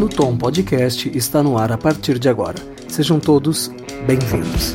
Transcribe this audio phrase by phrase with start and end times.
[0.00, 2.56] No Tom Podcast está no ar a partir de agora.
[2.88, 3.68] Sejam todos
[4.06, 4.72] bem-vindos.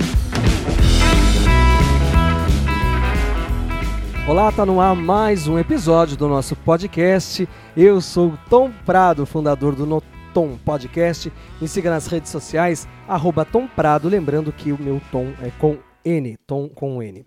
[4.29, 7.49] Olá, tá no ar mais um episódio do nosso podcast.
[7.75, 11.33] Eu sou Tom Prado, fundador do Notom Podcast.
[11.59, 15.79] Me siga nas redes sociais, arroba Tom Prado, lembrando que o meu tom é com
[16.05, 17.25] N, tom com N.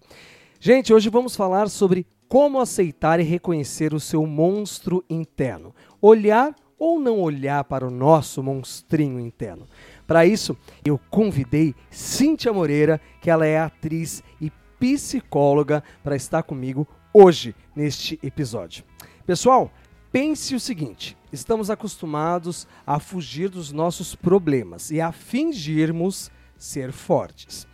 [0.60, 5.74] Gente, hoje vamos falar sobre como aceitar e reconhecer o seu monstro interno.
[6.00, 9.66] Olhar ou não olhar para o nosso monstrinho interno.
[10.06, 16.86] Para isso, eu convidei Cíntia Moreira, que ela é atriz e psicóloga, para estar comigo
[17.12, 18.84] hoje neste episódio.
[19.26, 19.70] Pessoal,
[20.12, 27.66] pense o seguinte: estamos acostumados a fugir dos nossos problemas e a fingirmos ser fortes.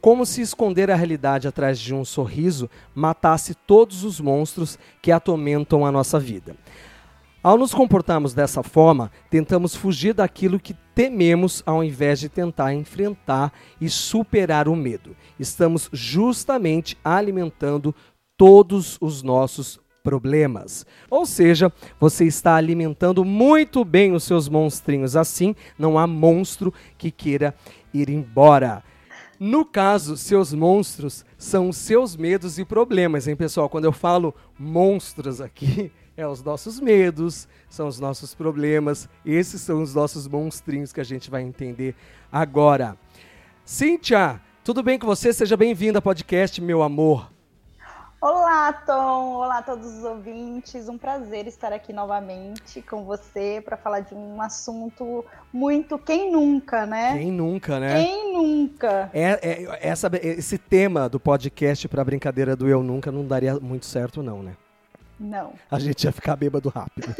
[0.00, 5.86] Como se esconder a realidade atrás de um sorriso matasse todos os monstros que atormentam
[5.86, 6.54] a nossa vida.
[7.44, 13.52] Ao nos comportarmos dessa forma, tentamos fugir daquilo que tememos ao invés de tentar enfrentar
[13.78, 15.14] e superar o medo.
[15.38, 17.94] Estamos justamente alimentando
[18.34, 20.86] todos os nossos problemas.
[21.10, 21.70] Ou seja,
[22.00, 25.14] você está alimentando muito bem os seus monstrinhos.
[25.14, 27.54] Assim, não há monstro que queira
[27.92, 28.82] ir embora.
[29.38, 33.68] No caso, seus monstros são seus medos e problemas, hein, pessoal?
[33.68, 39.82] Quando eu falo monstros aqui, é os nossos medos, são os nossos problemas, esses são
[39.82, 41.94] os nossos monstrinhos que a gente vai entender
[42.30, 42.96] agora.
[43.64, 45.32] Cíntia, tudo bem com você?
[45.32, 47.32] Seja bem-vinda ao podcast, meu amor.
[48.20, 49.34] Olá, Tom!
[49.34, 50.88] Olá a todos os ouvintes.
[50.88, 56.86] Um prazer estar aqui novamente com você para falar de um assunto muito quem nunca,
[56.86, 57.18] né?
[57.18, 58.02] Quem nunca, né?
[58.02, 59.10] Quem nunca?
[59.12, 63.60] É, é essa, esse tema do podcast para a brincadeira do eu nunca não daria
[63.60, 64.56] muito certo, não, né?
[65.18, 65.52] Não.
[65.70, 67.14] A gente ia ficar bêbado rápido.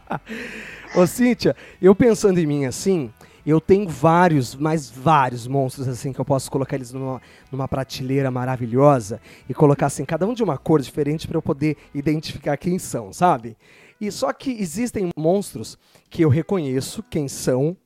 [0.96, 3.12] Ô, Cíntia, eu pensando em mim assim,
[3.44, 7.20] eu tenho vários, mas vários monstros assim que eu posso colocar eles numa,
[7.50, 11.76] numa prateleira maravilhosa e colocar assim cada um de uma cor diferente para eu poder
[11.94, 13.56] identificar quem são, sabe?
[14.00, 17.76] E só que existem monstros que eu reconheço quem são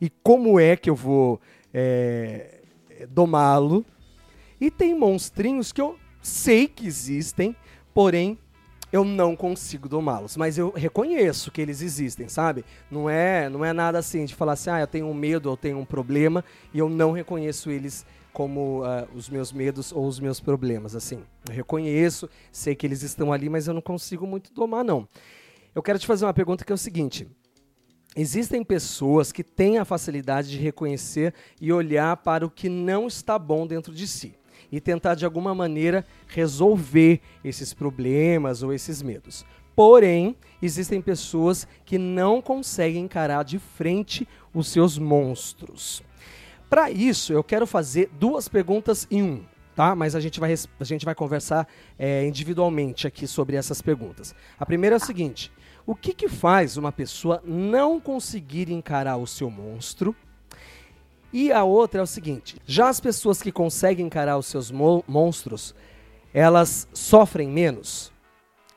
[0.00, 1.40] e como é que eu vou
[1.74, 2.62] é,
[3.08, 3.84] domá-lo.
[4.60, 7.54] E tem monstrinhos que eu sei que existem,
[7.92, 8.38] porém
[8.92, 12.64] eu não consigo domá-los, mas eu reconheço que eles existem, sabe?
[12.90, 15.56] Não é, não é nada assim de falar assim, ah, eu tenho um medo, eu
[15.56, 20.20] tenho um problema e eu não reconheço eles como uh, os meus medos ou os
[20.20, 21.22] meus problemas, assim.
[21.48, 25.08] Eu reconheço, sei que eles estão ali, mas eu não consigo muito domar, não.
[25.74, 27.28] Eu quero te fazer uma pergunta que é o seguinte:
[28.16, 33.38] Existem pessoas que têm a facilidade de reconhecer e olhar para o que não está
[33.38, 34.34] bom dentro de si
[34.70, 39.44] e tentar de alguma maneira resolver esses problemas ou esses medos.
[39.74, 46.02] Porém, existem pessoas que não conseguem encarar de frente os seus monstros.
[46.68, 49.44] Para isso, eu quero fazer duas perguntas em um,
[49.76, 49.94] tá?
[49.94, 51.66] Mas a gente vai, a gente vai conversar
[51.98, 54.34] é, individualmente aqui sobre essas perguntas.
[54.58, 55.52] A primeira é o seguinte:
[55.86, 60.14] o que, que faz uma pessoa não conseguir encarar o seu monstro
[61.32, 65.04] e a outra é o seguinte: já as pessoas que conseguem encarar os seus mo
[65.06, 65.74] monstros,
[66.32, 68.12] elas sofrem menos?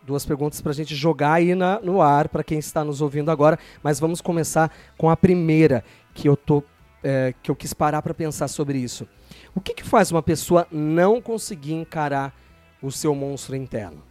[0.03, 3.29] Duas perguntas para a gente jogar aí na, no ar para quem está nos ouvindo
[3.29, 6.63] agora, mas vamos começar com a primeira que eu tô
[7.03, 9.07] é, que eu quis parar para pensar sobre isso.
[9.55, 12.35] O que, que faz uma pessoa não conseguir encarar
[12.81, 14.10] o seu monstro interno?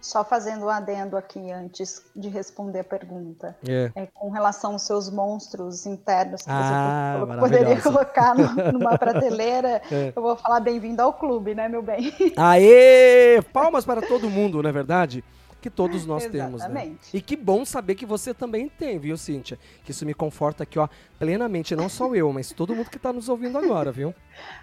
[0.00, 3.56] Só fazendo um adendo aqui antes de responder a pergunta.
[3.68, 3.92] É.
[3.94, 9.82] É, com relação aos seus monstros internos que ah, você poderia colocar no, numa prateleira,
[9.90, 10.12] é.
[10.14, 12.12] eu vou falar bem-vindo ao clube, né, meu bem?
[12.36, 13.42] Aê!
[13.52, 15.22] Palmas para todo mundo, não é verdade?
[15.60, 16.92] que todos nós temos, né?
[17.12, 19.58] E que bom saber que você também tem, viu, Cíntia?
[19.84, 20.88] Que isso me conforta aqui, ó,
[21.18, 24.14] plenamente, não só eu, mas todo mundo que está nos ouvindo agora, viu?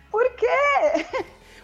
[0.10, 1.06] Por quê?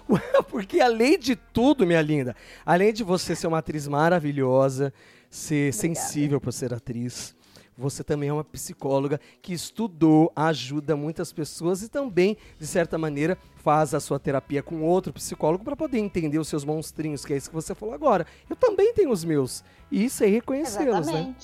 [0.49, 4.93] Porque além de tudo, minha linda, além de você ser uma atriz maravilhosa,
[5.29, 5.77] ser Obrigada.
[5.77, 7.35] sensível por ser atriz,
[7.77, 13.37] você também é uma psicóloga que estudou, ajuda muitas pessoas e também, de certa maneira,
[13.55, 17.37] faz a sua terapia com outro psicólogo para poder entender os seus monstrinhos, que é
[17.37, 18.27] isso que você falou agora.
[18.49, 19.63] Eu também tenho os meus.
[19.91, 21.35] E isso é reconhecê-los, né?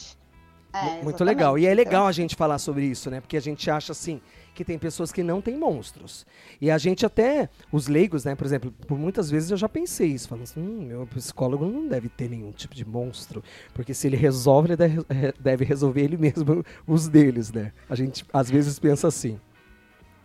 [0.72, 1.58] É, Muito legal.
[1.58, 3.20] E é legal a gente falar sobre isso, né?
[3.22, 4.22] Porque a gente acha assim,
[4.60, 6.26] que tem pessoas que não têm monstros.
[6.60, 10.08] E a gente até, os leigos, né, por exemplo, por muitas vezes eu já pensei
[10.08, 13.42] isso, falando assim, hum, meu psicólogo não deve ter nenhum tipo de monstro,
[13.74, 17.72] porque se ele resolve, ele deve resolver ele mesmo os deles, né?
[17.90, 19.40] A gente às vezes pensa assim.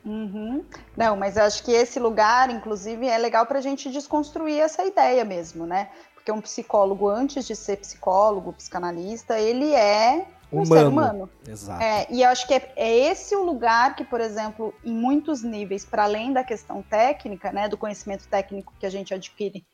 [0.04, 0.64] Uhum.
[0.96, 4.84] Não, mas eu acho que esse lugar, inclusive, é legal para a gente desconstruir essa
[4.84, 5.90] ideia mesmo, né?
[6.12, 10.26] Porque um psicólogo, antes de ser psicólogo, psicanalista, ele é
[10.62, 10.80] humano.
[10.80, 11.30] ser humano.
[11.46, 11.82] Exato.
[11.82, 15.42] É, e eu acho que é, é, esse o lugar que, por exemplo, em muitos
[15.42, 19.64] níveis, para além da questão técnica, né, do conhecimento técnico que a gente adquire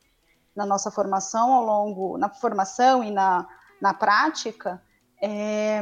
[0.55, 3.47] na nossa formação ao longo, na formação e na,
[3.81, 4.83] na prática,
[5.23, 5.81] é,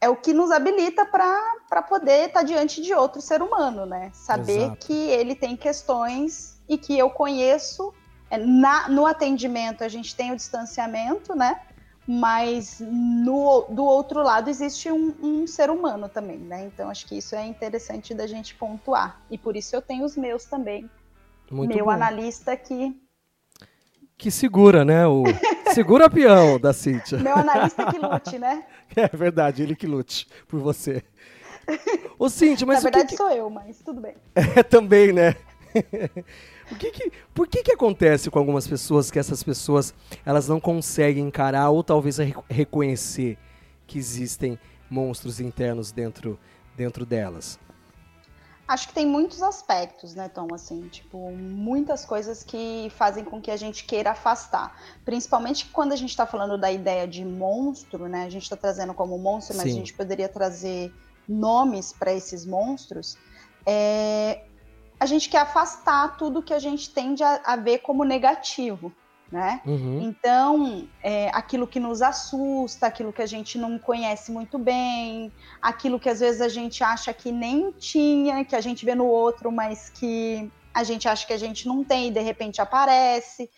[0.00, 4.10] é o que nos habilita para poder estar tá diante de outro ser humano, né?
[4.12, 4.86] Saber Exato.
[4.86, 7.92] que ele tem questões e que eu conheço.
[8.30, 11.60] É, na, no atendimento a gente tem o distanciamento, né?
[12.10, 16.64] Mas no, do outro lado existe um, um ser humano também, né?
[16.64, 19.20] Então acho que isso é interessante da gente pontuar.
[19.30, 20.88] E por isso eu tenho os meus também.
[21.50, 21.90] Muito Meu bom.
[21.90, 22.96] analista que
[24.16, 25.06] que segura, né?
[25.06, 25.22] O
[25.74, 27.18] segura peão da Cíntia.
[27.18, 28.64] Meu analista que lute, né?
[28.96, 31.04] É verdade, ele que lute por você.
[32.18, 33.16] Ô, Cíntia, mas Na verdade que...
[33.18, 34.14] sou eu, mas tudo bem.
[34.56, 35.36] É, também, né?
[36.70, 39.94] O que que, por que que acontece com algumas pessoas que essas pessoas
[40.24, 42.18] elas não conseguem encarar ou talvez
[42.48, 43.38] reconhecer
[43.86, 44.58] que existem
[44.90, 46.38] monstros internos dentro,
[46.76, 47.58] dentro delas?
[48.68, 50.48] Acho que tem muitos aspectos, né, Tom?
[50.52, 54.78] Assim, tipo, muitas coisas que fazem com que a gente queira afastar.
[55.06, 58.24] Principalmente quando a gente está falando da ideia de monstro, né?
[58.24, 59.72] A gente está trazendo como monstro, mas Sim.
[59.72, 60.92] a gente poderia trazer
[61.26, 63.16] nomes para esses monstros.
[63.64, 64.44] É...
[65.00, 68.92] A gente quer afastar tudo que a gente tende a, a ver como negativo
[69.30, 69.60] né?
[69.66, 70.00] Uhum.
[70.02, 75.30] Então, é, aquilo que nos assusta, aquilo que a gente não conhece muito bem,
[75.60, 79.06] aquilo que às vezes a gente acha que nem tinha, que a gente vê no
[79.06, 83.50] outro, mas que a gente acha que a gente não tem e de repente aparece.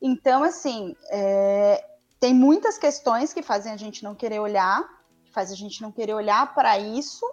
[0.00, 1.84] Então, assim, é,
[2.18, 4.82] tem muitas questões que fazem a gente não querer olhar,
[5.30, 7.26] faz a gente não querer olhar para isso,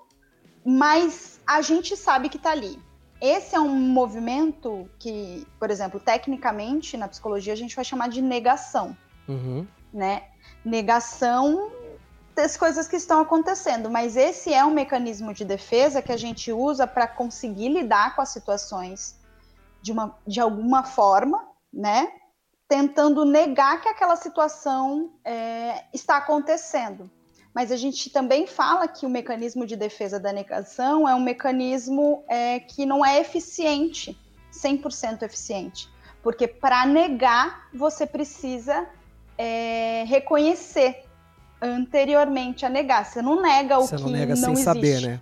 [0.66, 2.89] mas a gente sabe que está ali.
[3.22, 8.22] Esse é um movimento que, por exemplo, tecnicamente na psicologia a gente vai chamar de
[8.22, 8.96] negação,
[9.28, 9.68] uhum.
[9.94, 10.24] né?
[10.64, 11.70] Negação
[12.34, 16.54] das coisas que estão acontecendo, mas esse é um mecanismo de defesa que a gente
[16.54, 19.20] usa para conseguir lidar com as situações
[19.82, 22.10] de, uma, de alguma forma, né?
[22.70, 27.12] Tentando negar que aquela situação é, está acontecendo
[27.60, 32.24] mas a gente também fala que o mecanismo de defesa da negação é um mecanismo
[32.30, 34.18] é, que não é eficiente,
[34.54, 35.90] 100% eficiente.
[36.24, 38.88] Porque para negar, você precisa
[39.38, 41.04] é, reconhecer
[41.62, 43.04] anteriormente a negar.
[43.04, 44.64] Você não nega o você que não, nega não sem existe.
[44.64, 45.20] saber, né?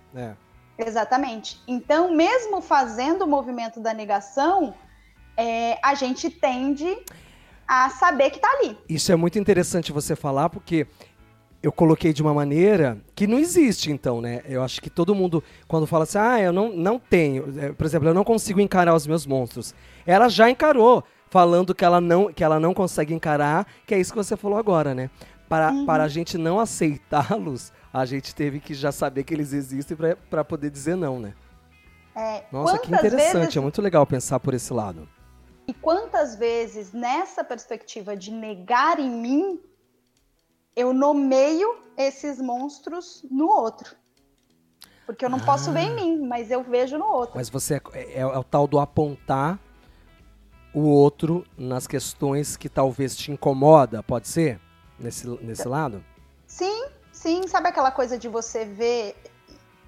[0.78, 0.86] É.
[0.86, 1.60] Exatamente.
[1.66, 4.74] Então, mesmo fazendo o movimento da negação,
[5.36, 6.96] é, a gente tende
[7.66, 8.78] a saber que está ali.
[8.88, 10.86] Isso é muito interessante você falar, porque
[11.62, 14.42] eu coloquei de uma maneira que não existe, então, né?
[14.44, 17.84] Eu acho que todo mundo, quando fala assim, ah, eu não, não tenho, é, por
[17.84, 19.74] exemplo, eu não consigo encarar os meus monstros.
[20.06, 24.12] Ela já encarou, falando que ela não, que ela não consegue encarar, que é isso
[24.12, 25.10] que você falou agora, né?
[25.48, 25.86] Para, uhum.
[25.86, 29.96] para a gente não aceitá-los, a gente teve que já saber que eles existem
[30.30, 31.34] para poder dizer não, né?
[32.14, 33.56] É, Nossa, que interessante, vezes...
[33.56, 35.08] é muito legal pensar por esse lado.
[35.66, 39.60] E quantas vezes, nessa perspectiva de negar em mim,
[40.78, 43.96] eu nomeio esses monstros no outro.
[45.04, 45.44] Porque eu não ah.
[45.44, 47.34] posso ver em mim, mas eu vejo no outro.
[47.34, 49.58] Mas você é, é, é, o tal do apontar
[50.72, 54.60] o outro nas questões que talvez te incomoda, pode ser?
[55.00, 56.04] Nesse, nesse lado?
[56.46, 57.48] Sim, sim.
[57.48, 59.16] Sabe aquela coisa de você ver.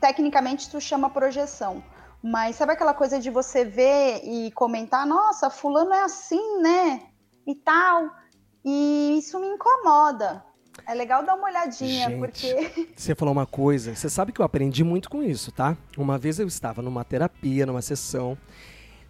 [0.00, 1.84] Tecnicamente, isso chama projeção.
[2.22, 7.02] Mas sabe aquela coisa de você ver e comentar, nossa, fulano é assim, né?
[7.46, 8.10] E tal.
[8.64, 10.49] E isso me incomoda.
[10.86, 12.88] É legal dar uma olhadinha, Gente, porque.
[12.96, 15.76] Você falou uma coisa, você sabe que eu aprendi muito com isso, tá?
[15.96, 18.36] Uma vez eu estava numa terapia, numa sessão,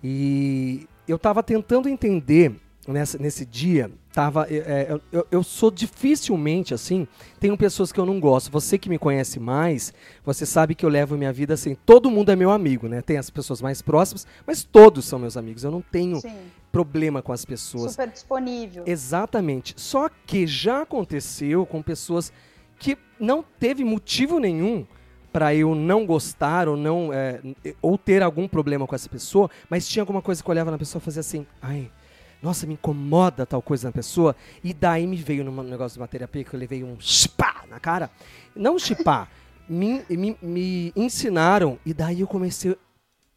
[0.03, 2.55] e eu estava tentando entender
[2.88, 7.06] nessa, nesse dia, tava, é, é eu, eu, sou dificilmente assim,
[7.38, 8.50] tenho pessoas que eu não gosto.
[8.50, 9.92] Você que me conhece mais,
[10.25, 13.02] você sabe que eu levo minha vida assim, todo mundo é meu amigo, né?
[13.02, 15.64] Tem as pessoas mais próximas, mas todos são meus amigos.
[15.64, 16.34] Eu não tenho Sim.
[16.72, 17.92] problema com as pessoas.
[17.92, 18.84] Super disponível.
[18.87, 19.75] Exatamente.
[19.76, 22.32] Só que já aconteceu com pessoas
[22.78, 24.87] que não teve motivo nenhum
[25.32, 27.40] para eu não gostar ou não é,
[27.80, 30.78] ou ter algum problema com essa pessoa, mas tinha alguma coisa que eu olhava na
[30.78, 31.90] pessoa e fazia assim, ai,
[32.42, 34.35] nossa, me incomoda tal coisa na pessoa.
[34.64, 38.11] E daí me veio num negócio de prima que eu levei um chipá na cara.
[38.54, 39.28] Não chipá,
[39.68, 42.76] me, me, me ensinaram e daí eu comecei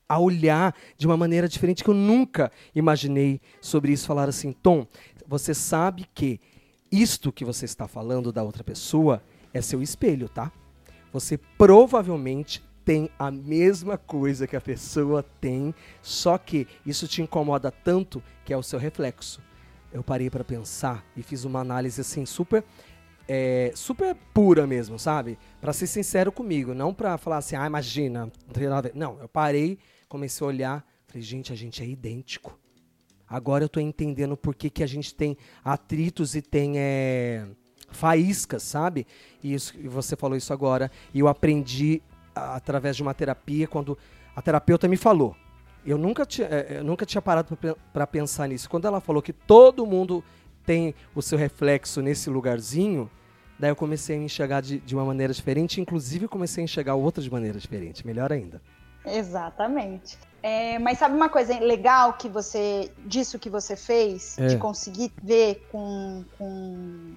[0.07, 4.07] a olhar de uma maneira diferente que eu nunca imaginei sobre isso.
[4.07, 4.87] Falar assim, Tom,
[5.27, 6.39] você sabe que
[6.91, 9.21] isto que você está falando da outra pessoa
[9.53, 10.51] é seu espelho, tá?
[11.11, 17.71] Você provavelmente tem a mesma coisa que a pessoa tem, só que isso te incomoda
[17.71, 19.41] tanto que é o seu reflexo.
[19.91, 22.63] Eu parei para pensar e fiz uma análise assim super
[23.27, 25.37] é, super pura mesmo, sabe?
[25.61, 28.31] Para ser sincero comigo, não para falar assim, ah, imagina,
[28.93, 29.77] não eu parei,
[30.09, 32.59] comecei a olhar, falei, gente, a gente é idêntico.
[33.27, 37.47] Agora eu tô entendendo por que, que a gente tem atritos e tem é,
[37.89, 39.07] faíscas, sabe?
[39.41, 40.91] E, isso, e você falou isso agora.
[41.13, 42.01] E eu aprendi
[42.35, 43.97] através de uma terapia, quando
[44.35, 45.35] a terapeuta me falou.
[45.85, 47.57] Eu nunca tinha, é, eu nunca tinha parado
[47.91, 48.69] para pensar nisso.
[48.69, 50.23] Quando ela falou que todo mundo
[50.65, 53.09] tem o seu reflexo nesse lugarzinho,
[53.59, 57.21] daí eu comecei a enxergar de, de uma maneira diferente, inclusive comecei a enxergar outra
[57.21, 58.61] de maneira diferente, melhor ainda.
[59.05, 60.17] Exatamente.
[60.41, 64.47] É, mas sabe uma coisa legal que você disso que você fez, é.
[64.47, 67.13] de conseguir ver com, com,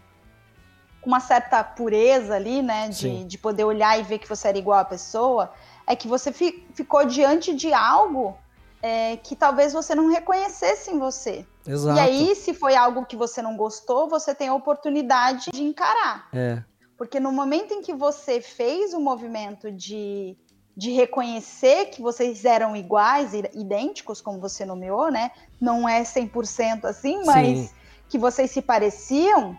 [1.07, 2.89] uma certa pureza ali, né?
[2.89, 5.53] De, de poder olhar e ver que você era igual a pessoa,
[5.87, 8.37] é que você fi, ficou diante de algo
[8.83, 11.47] é, que talvez você não reconhecesse em você.
[11.67, 11.97] Exato.
[11.97, 16.29] E aí, se foi algo que você não gostou, você tem a oportunidade de encarar.
[16.33, 16.63] É.
[16.99, 20.37] Porque no momento em que você fez o movimento de,
[20.77, 25.31] de reconhecer que vocês eram iguais, idênticos, como você nomeou, né?
[25.61, 27.71] Não é 100% assim, mas Sim.
[28.09, 29.57] que vocês se pareciam,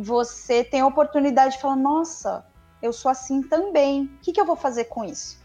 [0.00, 2.44] você tem a oportunidade de falar: nossa,
[2.82, 4.04] eu sou assim também.
[4.04, 5.38] O que, que eu vou fazer com isso?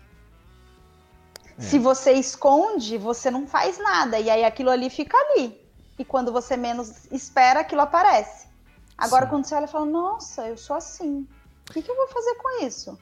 [1.58, 1.62] É.
[1.62, 4.20] Se você esconde, você não faz nada.
[4.20, 5.60] E aí aquilo ali fica ali.
[5.98, 8.48] E quando você menos espera, aquilo aparece.
[8.98, 9.30] Agora, Sim.
[9.30, 11.28] quando você olha e fala, nossa, eu sou assim.
[11.70, 12.98] O que, que eu vou fazer com isso?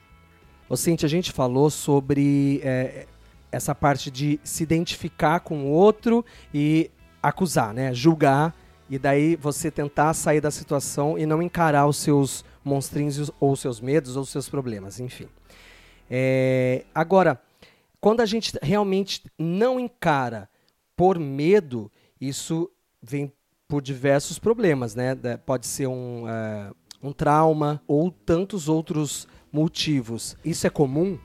[0.68, 3.06] Ô, Cintia, a gente falou sobre é,
[3.50, 6.90] essa parte de se identificar com o outro e
[7.22, 7.92] acusar, né?
[7.92, 8.54] Julgar.
[8.92, 13.60] E daí você tentar sair da situação e não encarar os seus monstrinhos ou os
[13.60, 15.26] seus medos ou os seus problemas, enfim.
[16.10, 17.40] É, agora,
[17.98, 20.46] quando a gente realmente não encara
[20.94, 22.70] por medo, isso
[23.02, 23.32] vem
[23.66, 25.16] por diversos problemas, né?
[25.46, 30.36] Pode ser um, uh, um trauma ou tantos outros motivos.
[30.44, 31.18] Isso é comum?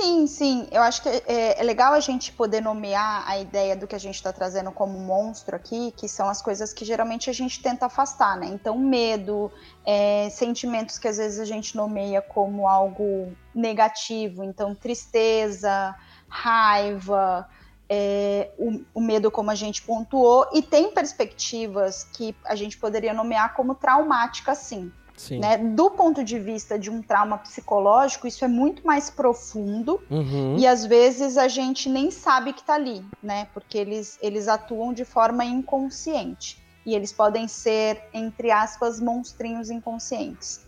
[0.00, 0.68] Sim, sim.
[0.70, 3.98] Eu acho que é, é, legal a gente poder nomear a ideia do que a
[3.98, 7.86] gente está trazendo como monstro aqui, que são as coisas que geralmente a gente tenta
[7.86, 8.46] afastar, né?
[8.46, 9.50] Então, medo,
[9.84, 15.96] é, sentimentos que às vezes a gente nomeia como algo negativo, então tristeza,
[16.28, 17.48] raiva,
[17.88, 23.12] é, o, o, medo, como a gente pontuou, e tem perspectivas que a gente poderia
[23.12, 24.92] nomear como traumáticas, sim.
[25.38, 25.58] Né?
[25.58, 30.56] Do ponto de vista de um trauma psicológico, isso é muito mais profundo uhum.
[30.58, 33.48] e às vezes a gente nem sabe que está ali, né?
[33.52, 40.66] Porque eles, eles atuam de forma inconsciente e eles podem ser, entre aspas, monstrinhos inconscientes.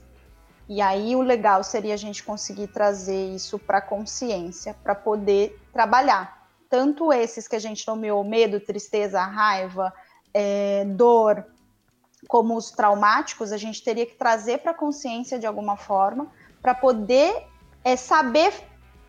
[0.68, 5.58] E aí o legal seria a gente conseguir trazer isso para a consciência, para poder
[5.72, 6.46] trabalhar.
[6.68, 9.92] Tanto esses que a gente nomeou medo, tristeza, raiva,
[10.32, 11.44] é, dor,
[12.30, 16.30] como os traumáticos, a gente teria que trazer para a consciência de alguma forma,
[16.62, 17.48] para poder
[17.82, 18.54] é, saber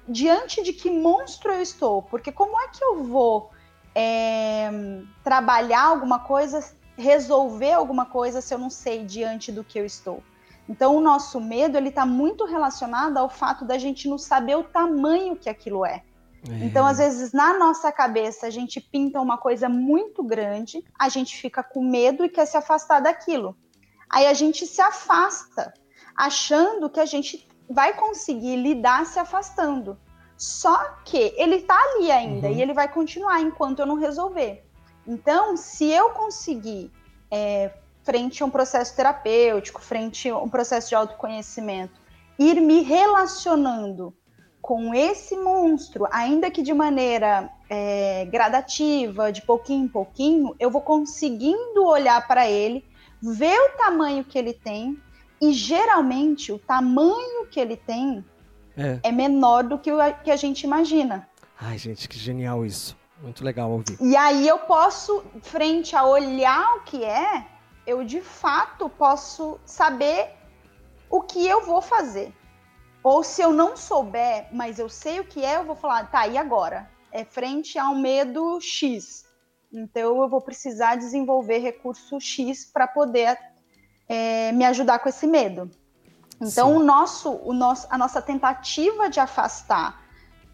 [0.10, 2.02] diante de que monstro eu estou.
[2.02, 3.52] Porque como é que eu vou
[3.94, 4.72] é,
[5.24, 10.24] trabalhar alguma coisa, resolver alguma coisa se eu não sei diante do que eu estou?
[10.68, 14.64] Então, o nosso medo ele está muito relacionado ao fato da gente não saber o
[14.64, 16.02] tamanho que aquilo é.
[16.50, 16.66] É.
[16.66, 21.38] Então, às vezes, na nossa cabeça, a gente pinta uma coisa muito grande, a gente
[21.38, 23.56] fica com medo e quer se afastar daquilo.
[24.10, 25.74] Aí a gente se afasta,
[26.16, 29.98] achando que a gente vai conseguir lidar se afastando.
[30.36, 32.54] Só que ele está ali ainda uhum.
[32.54, 34.66] e ele vai continuar enquanto eu não resolver.
[35.08, 36.92] Então, se eu conseguir
[37.30, 37.72] é,
[38.04, 41.94] frente a um processo terapêutico, frente a um processo de autoconhecimento,
[42.38, 44.14] ir me relacionando
[44.72, 50.80] com esse monstro, ainda que de maneira é, gradativa, de pouquinho em pouquinho, eu vou
[50.80, 52.86] conseguindo olhar para ele,
[53.22, 54.98] ver o tamanho que ele tem,
[55.42, 58.24] e geralmente o tamanho que ele tem
[58.78, 61.28] é, é menor do que o que a gente imagina.
[61.60, 62.96] Ai, gente, que genial isso.
[63.22, 63.98] Muito legal ouvir.
[64.00, 67.46] E aí eu posso, frente a olhar o que é,
[67.86, 70.30] eu de fato posso saber
[71.10, 72.32] o que eu vou fazer.
[73.04, 76.28] Ou se eu não souber, mas eu sei o que é, eu vou falar, tá,
[76.28, 76.90] e agora?
[77.12, 79.26] É frente a um medo X.
[79.74, 83.38] Então eu vou precisar desenvolver recurso X para poder
[84.08, 85.70] é, me ajudar com esse medo.
[86.40, 90.02] Então o nosso, o nosso, a nossa tentativa de afastar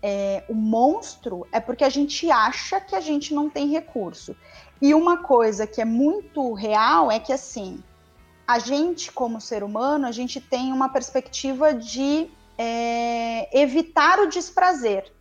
[0.02, 4.36] é, o monstro é porque a gente acha que a gente não tem recurso.
[4.82, 7.84] E uma coisa que é muito real é que assim,
[8.48, 15.12] a gente como ser humano, a gente tem uma perspectiva de é, evitar o desprazer.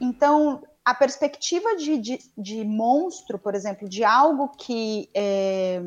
[0.00, 5.82] Então, a perspectiva de, de, de, monstro, por exemplo, de algo que é,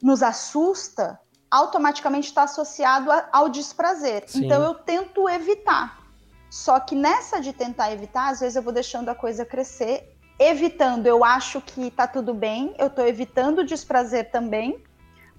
[0.00, 1.18] nos assusta,
[1.50, 4.24] automaticamente está associado a, ao desprazer.
[4.26, 4.44] Sim.
[4.44, 6.04] Então eu tento evitar.
[6.50, 11.06] Só que nessa de tentar evitar, às vezes eu vou deixando a coisa crescer, evitando.
[11.06, 14.82] Eu acho que tá tudo bem, eu tô evitando o desprazer também,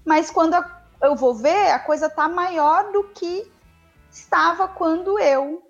[0.06, 0.54] mas quando
[1.02, 3.50] eu vou ver, a coisa tá maior do que
[4.10, 5.62] estava quando eu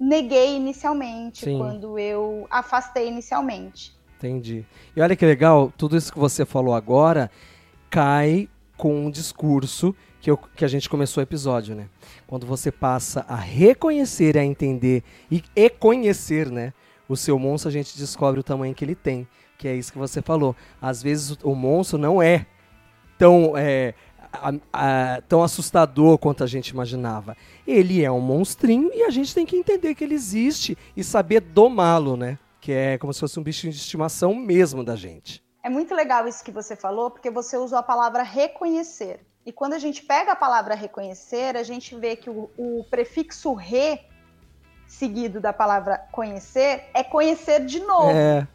[0.00, 1.58] neguei inicialmente, Sim.
[1.58, 3.94] quando eu afastei inicialmente.
[4.16, 4.64] Entendi.
[4.96, 7.30] E olha que legal, tudo isso que você falou agora
[7.90, 11.88] cai com um discurso que, eu, que a gente começou o episódio, né?
[12.26, 16.72] Quando você passa a reconhecer, a entender e, e conhecer, né?
[17.06, 19.28] O seu monstro, a gente descobre o tamanho que ele tem.
[19.58, 20.56] Que é isso que você falou.
[20.80, 22.46] Às vezes o monstro não é
[23.18, 23.94] tão é,
[24.32, 27.36] a, a, tão assustador quanto a gente imaginava.
[27.66, 31.40] Ele é um monstrinho e a gente tem que entender que ele existe e saber
[31.40, 32.38] domá-lo, né?
[32.60, 35.42] Que é como se fosse um bichinho de estimação mesmo da gente.
[35.62, 39.20] É muito legal isso que você falou, porque você usou a palavra reconhecer.
[39.46, 43.52] E quando a gente pega a palavra reconhecer, a gente vê que o, o prefixo
[43.54, 44.00] re
[44.86, 48.10] seguido da palavra conhecer é conhecer de novo.
[48.10, 48.46] É.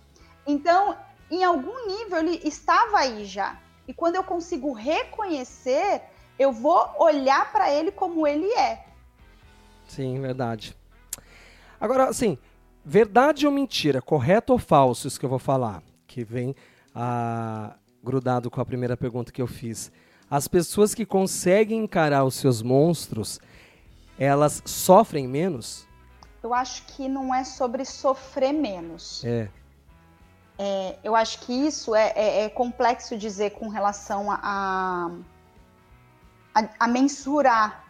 [0.46, 0.96] Então,
[1.30, 3.58] em algum nível, ele estava aí já.
[3.90, 6.04] E quando eu consigo reconhecer,
[6.38, 8.86] eu vou olhar para ele como ele é.
[9.88, 10.78] Sim, verdade.
[11.82, 12.38] Agora, assim,
[12.86, 16.56] verdade ou mentira, correto ou falso, isso que eu vou falar, que vem
[16.94, 19.92] ah, grudado com a primeira pergunta que eu fiz.
[20.30, 23.40] As pessoas que conseguem encarar os seus monstros,
[24.20, 25.88] elas sofrem menos?
[26.44, 29.26] Eu acho que não é sobre sofrer menos.
[29.26, 29.50] É.
[30.62, 35.10] É, eu acho que isso é, é, é, complexo dizer com relação a,
[36.54, 37.86] a, a mensurar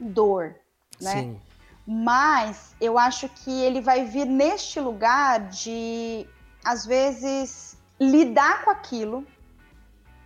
[0.00, 0.56] dor,
[1.00, 1.12] né?
[1.12, 1.40] Sim.
[1.86, 6.26] Mas eu acho que ele vai vir neste lugar de,
[6.64, 9.24] às vezes, lidar com aquilo,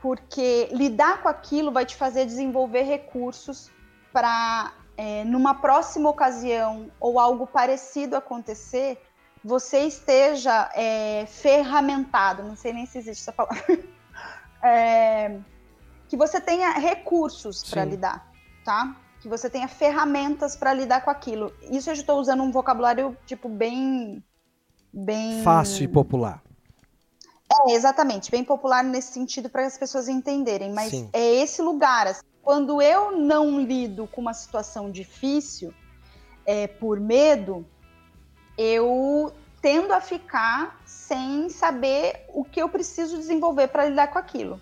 [0.00, 3.70] porque lidar com aquilo vai te fazer desenvolver recursos
[4.10, 8.98] para, é, numa próxima ocasião ou algo parecido acontecer,
[9.44, 13.78] você esteja é, ferramentado, não sei nem se existe essa palavra,
[14.64, 15.38] é,
[16.08, 18.32] que você tenha recursos para lidar,
[18.64, 18.96] tá?
[19.20, 21.52] Que você tenha ferramentas para lidar com aquilo.
[21.70, 24.24] Isso eu estou usando um vocabulário tipo bem,
[24.90, 26.42] bem fácil e popular.
[27.66, 31.10] É, exatamente, bem popular nesse sentido para as pessoas entenderem, mas Sim.
[31.12, 32.06] é esse lugar.
[32.06, 35.72] Assim, quando eu não lido com uma situação difícil
[36.46, 37.66] é, por medo,
[38.56, 44.60] eu tendo a ficar sem saber o que eu preciso desenvolver para lidar com aquilo.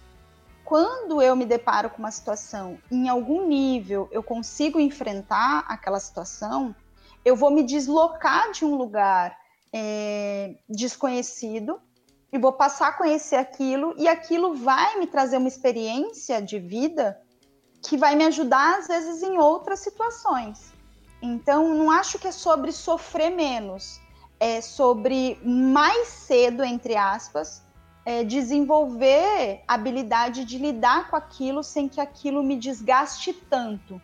[0.65, 6.75] Quando eu me deparo com uma situação, em algum nível eu consigo enfrentar aquela situação,
[7.25, 9.37] eu vou me deslocar de um lugar
[9.73, 11.81] é, desconhecido
[12.33, 17.21] e vou passar a conhecer aquilo, e aquilo vai me trazer uma experiência de vida
[17.83, 20.72] que vai me ajudar, às vezes, em outras situações.
[21.23, 24.01] Então, não acho que é sobre sofrer menos,
[24.41, 27.63] é sobre mais cedo, entre aspas,
[28.05, 34.03] é, desenvolver a habilidade de lidar com aquilo sem que aquilo me desgaste tanto.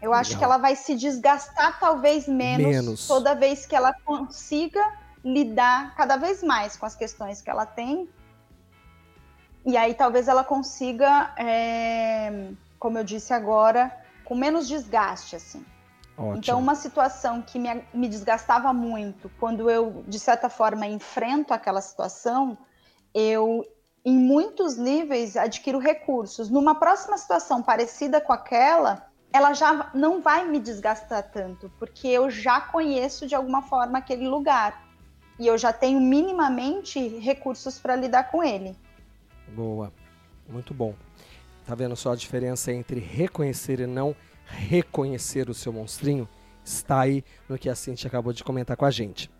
[0.00, 0.20] Eu Legal.
[0.20, 4.80] acho que ela vai se desgastar talvez menos, menos, toda vez que ela consiga
[5.24, 8.08] lidar cada vez mais com as questões que ela tem.
[9.66, 15.66] E aí talvez ela consiga, é, como eu disse agora, com menos desgaste, assim.
[16.20, 16.36] Ótimo.
[16.36, 21.80] Então, uma situação que me, me desgastava muito, quando eu, de certa forma, enfrento aquela
[21.80, 22.58] situação,
[23.14, 23.64] eu,
[24.04, 26.50] em muitos níveis, adquiro recursos.
[26.50, 32.30] Numa próxima situação parecida com aquela, ela já não vai me desgastar tanto, porque eu
[32.30, 34.90] já conheço de alguma forma aquele lugar
[35.38, 38.76] e eu já tenho minimamente recursos para lidar com ele.
[39.48, 39.90] Boa,
[40.46, 40.94] muito bom.
[41.66, 44.29] Tá vendo só a diferença entre reconhecer e não reconhecer?
[44.50, 46.28] Reconhecer o seu monstrinho
[46.64, 49.30] está aí no que a Cintia acabou de comentar com a gente.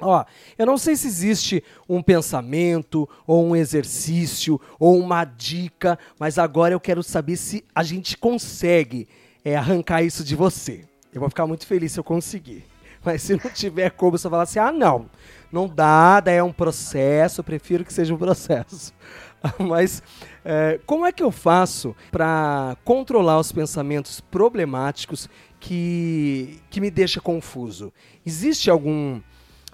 [0.00, 0.24] Ó,
[0.58, 6.74] eu não sei se existe um pensamento, ou um exercício, ou uma dica, mas agora
[6.74, 9.08] eu quero saber se a gente consegue
[9.44, 10.84] é, arrancar isso de você.
[11.12, 12.64] Eu vou ficar muito feliz se eu conseguir.
[13.04, 15.10] Mas se não tiver como, você falar assim: ah, não,
[15.50, 18.94] não dá, daí é um processo, prefiro que seja um processo.
[19.58, 20.02] Mas
[20.44, 25.28] é, como é que eu faço para controlar os pensamentos problemáticos
[25.58, 27.92] que, que me deixa confuso?
[28.24, 29.20] Existe algum,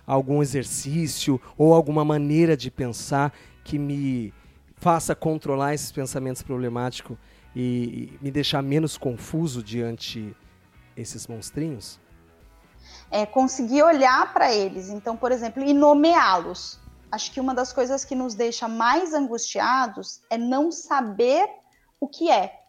[0.06, 3.32] algum exercício ou alguma maneira de pensar
[3.64, 4.32] que me
[4.76, 7.16] faça controlar esses pensamentos problemáticos
[7.54, 10.34] e, e me deixar menos confuso diante
[10.96, 12.00] esses monstrinhos?
[13.10, 16.78] É conseguir olhar para eles, então, por exemplo, e nomeá-los
[17.10, 21.48] acho que uma das coisas que nos deixa mais angustiados é não saber
[22.00, 22.60] o que é.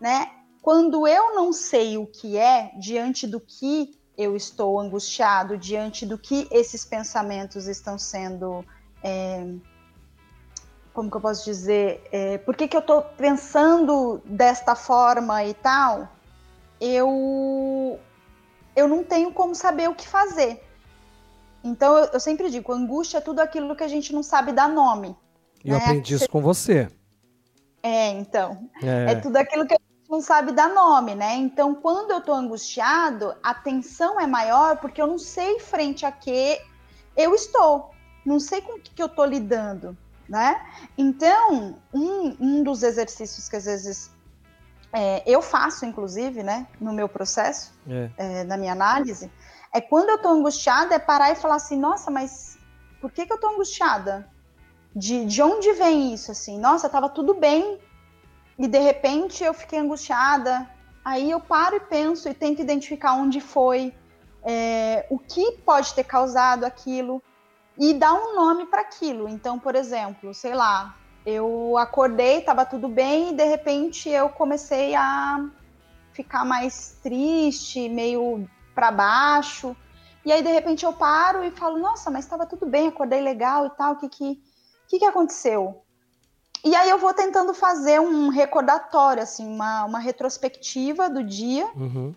[0.00, 0.30] né?
[0.62, 6.18] Quando eu não sei o que é diante do que eu estou angustiado, diante do
[6.18, 8.64] que esses pensamentos estão sendo
[9.02, 9.54] é,
[10.92, 15.52] como que eu posso dizer, é, por que, que eu estou pensando desta forma e
[15.52, 16.08] tal,
[16.80, 18.00] eu,
[18.74, 20.65] eu não tenho como saber o que fazer.
[21.66, 24.68] Então, eu, eu sempre digo, angústia é tudo aquilo que a gente não sabe dar
[24.68, 25.16] nome.
[25.64, 25.76] E né?
[25.76, 26.88] eu aprendi isso com você.
[27.82, 28.68] É, então.
[28.82, 29.12] É.
[29.12, 31.34] é tudo aquilo que a gente não sabe dar nome, né?
[31.36, 36.12] Então, quando eu estou angustiado, a tensão é maior porque eu não sei frente a
[36.12, 36.60] que
[37.16, 37.90] eu estou.
[38.24, 39.96] Não sei com o que, que eu estou lidando
[40.28, 40.60] né?
[40.96, 44.10] Então, um, um dos exercícios que às vezes
[44.92, 48.10] é, eu faço, inclusive, né, no meu processo, é.
[48.16, 49.30] É, na minha análise,
[49.72, 52.58] é quando eu tô angustiada, é parar e falar assim, nossa, mas
[53.00, 54.28] por que, que eu tô angustiada?
[54.94, 56.58] De, de onde vem isso, assim?
[56.58, 57.78] Nossa, tava tudo bem
[58.58, 60.68] e de repente eu fiquei angustiada.
[61.04, 63.94] Aí eu paro e penso e tento identificar onde foi,
[64.42, 67.22] é, o que pode ter causado aquilo
[67.78, 69.28] e dar um nome para aquilo.
[69.28, 74.94] Então, por exemplo, sei lá, eu acordei, estava tudo bem e de repente eu comecei
[74.94, 75.44] a
[76.12, 79.74] ficar mais triste, meio para baixo.
[80.24, 83.66] E aí de repente eu paro e falo: "Nossa, mas estava tudo bem, acordei legal
[83.66, 84.40] e tal, o que que
[84.88, 85.82] que, que aconteceu?"
[86.64, 91.66] E aí eu vou tentando fazer um recordatório, assim, uma, uma retrospectiva do dia.
[91.74, 92.14] Uhum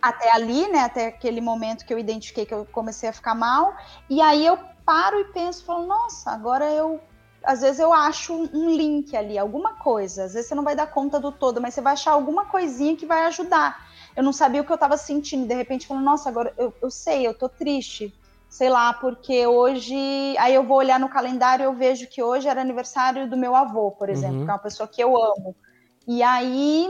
[0.00, 3.74] até ali, né, até aquele momento que eu identifiquei que eu comecei a ficar mal,
[4.08, 7.00] e aí eu paro e penso, falo, nossa, agora eu
[7.42, 10.24] às vezes eu acho um link ali, alguma coisa.
[10.24, 12.96] Às vezes você não vai dar conta do todo, mas você vai achar alguma coisinha
[12.96, 13.85] que vai ajudar.
[14.16, 16.90] Eu não sabia o que eu estava sentindo, de repente falando, nossa, agora eu, eu
[16.90, 18.14] sei, eu tô triste.
[18.48, 19.94] Sei lá, porque hoje.
[20.38, 23.54] Aí eu vou olhar no calendário e eu vejo que hoje era aniversário do meu
[23.54, 24.44] avô, por exemplo, uhum.
[24.44, 25.54] que é uma pessoa que eu amo.
[26.06, 26.88] E aí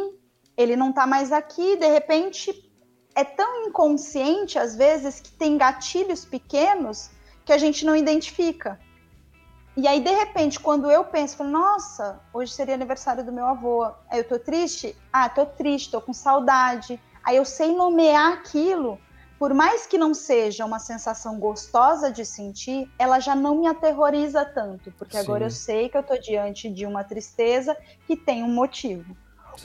[0.56, 2.66] ele não tá mais aqui, de repente
[3.14, 7.10] é tão inconsciente às vezes que tem gatilhos pequenos
[7.44, 8.78] que a gente não identifica.
[9.76, 13.84] E aí, de repente, quando eu penso, falo, nossa, hoje seria aniversário do meu avô,
[14.10, 14.96] aí eu tô triste?
[15.12, 16.98] Ah, tô triste, tô com saudade.
[17.26, 19.00] Aí eu sei nomear aquilo,
[19.36, 24.44] por mais que não seja uma sensação gostosa de sentir, ela já não me aterroriza
[24.44, 25.24] tanto, porque Sim.
[25.24, 29.16] agora eu sei que eu tô diante de uma tristeza que tem um motivo.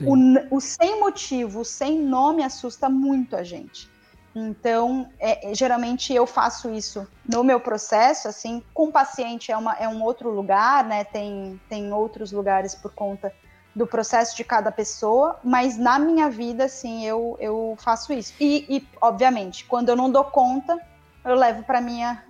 [0.01, 3.91] O, o sem motivo, o sem nome assusta muito a gente.
[4.33, 9.57] Então, é, é, geralmente eu faço isso no meu processo, assim, com o paciente é,
[9.57, 11.03] uma, é um outro lugar, né?
[11.03, 13.31] Tem, tem outros lugares por conta
[13.75, 18.33] do processo de cada pessoa, mas na minha vida, assim, eu, eu faço isso.
[18.39, 20.79] E, e obviamente, quando eu não dou conta,
[21.23, 22.23] eu levo para minha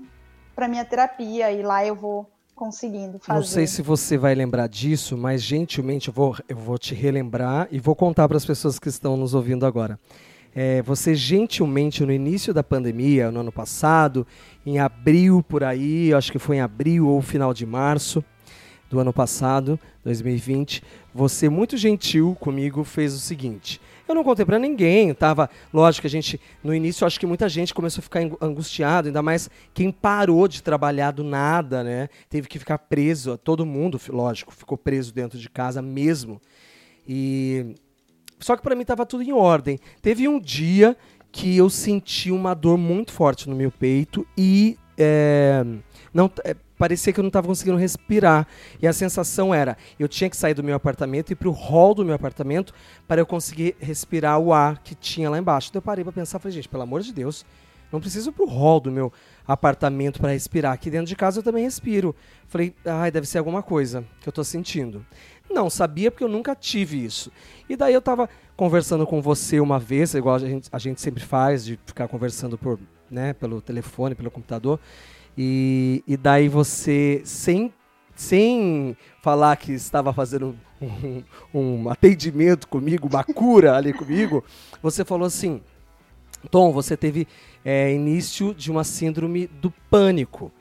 [0.56, 3.40] para minha terapia e lá eu vou conseguindo fazer.
[3.40, 7.68] Não sei se você vai lembrar disso, mas gentilmente eu vou, eu vou te relembrar
[7.72, 9.98] e vou contar para as pessoas que estão nos ouvindo agora.
[10.54, 14.28] É, você gentilmente, no início da pandemia, no ano passado,
[14.66, 18.24] em abril por aí, acho que foi em abril ou final de março
[18.92, 23.80] do ano passado, 2020, você muito gentil comigo fez o seguinte.
[24.06, 27.74] Eu não contei para ninguém, tava, lógico a gente no início acho que muita gente
[27.74, 32.10] começou a ficar angustiado, ainda mais quem parou de trabalhar do nada, né?
[32.30, 36.42] Teve que ficar preso, todo mundo, lógico, ficou preso dentro de casa mesmo.
[37.08, 37.74] E
[38.42, 39.80] só que para mim estava tudo em ordem.
[40.02, 40.98] Teve um dia
[41.32, 45.64] que eu senti uma dor muito forte no meu peito e é,
[46.14, 48.48] não é, parecia que eu não estava conseguindo respirar.
[48.82, 51.52] E a sensação era, eu tinha que sair do meu apartamento e ir para o
[51.52, 52.74] hall do meu apartamento
[53.08, 55.67] para eu conseguir respirar o ar que tinha lá embaixo.
[55.70, 57.46] Então eu parei para pensar, falei, gente, pelo amor de Deus,
[57.91, 59.13] não preciso para o hall do meu
[59.48, 60.74] apartamento para respirar.
[60.74, 62.15] Aqui dentro de casa eu também respiro.
[62.48, 65.06] Falei, ai, deve ser alguma coisa que eu estou sentindo.
[65.52, 67.32] Não, sabia porque eu nunca tive isso.
[67.70, 71.24] E daí eu estava conversando com você uma vez, igual a gente, a gente sempre
[71.24, 74.80] faz, de ficar conversando por, né, pelo telefone, pelo computador.
[75.38, 77.74] E, e daí você, sem,
[78.15, 84.44] sem falar que estava fazendo um, um atendimento comigo, uma cura ali comigo,
[84.82, 85.62] você falou assim:
[86.50, 87.28] Tom, você teve
[87.63, 90.52] é, início de uma síndrome do pânico.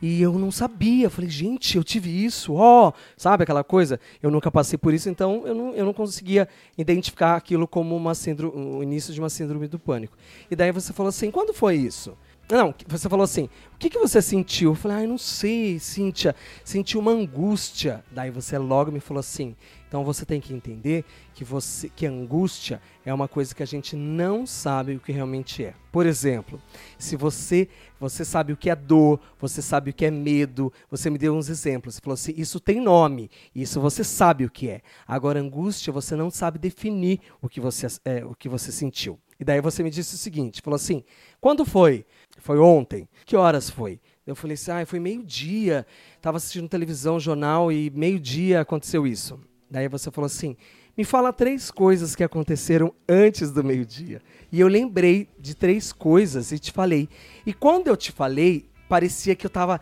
[0.00, 1.10] E eu não sabia.
[1.10, 2.92] Falei, gente, eu tive isso, ó, oh!
[3.16, 3.98] sabe aquela coisa?
[4.22, 8.14] Eu nunca passei por isso, então eu não, eu não conseguia identificar aquilo como uma
[8.14, 10.16] síndrome, o início de uma síndrome do pânico.
[10.50, 12.16] E daí você falou assim: quando foi isso?
[12.50, 14.70] Não, você falou assim, o que, que você sentiu?
[14.70, 16.34] Eu falei, ah, não sei, Cíntia,
[16.64, 18.02] senti uma angústia.
[18.10, 19.54] Daí você logo me falou assim,
[19.86, 23.94] então você tem que entender que você que angústia é uma coisa que a gente
[23.94, 25.74] não sabe o que realmente é.
[25.92, 26.60] Por exemplo,
[26.98, 27.68] se você
[28.00, 31.34] você sabe o que é dor, você sabe o que é medo, você me deu
[31.34, 31.96] uns exemplos.
[31.96, 34.80] Você falou assim, isso tem nome, isso você sabe o que é.
[35.06, 39.18] Agora angústia você não sabe definir o que você é, o que você sentiu.
[39.38, 41.04] E daí você me disse o seguinte, falou assim,
[41.40, 42.04] quando foi?
[42.38, 43.08] Foi ontem.
[43.24, 44.00] Que horas foi?
[44.26, 45.86] Eu falei assim, ah, foi meio-dia.
[46.16, 49.40] Estava assistindo televisão, jornal e meio-dia aconteceu isso.
[49.70, 50.56] Daí você falou assim:
[50.96, 54.20] me fala três coisas que aconteceram antes do meio-dia.
[54.50, 57.08] E eu lembrei de três coisas e te falei.
[57.46, 59.80] E quando eu te falei, parecia que eu tava.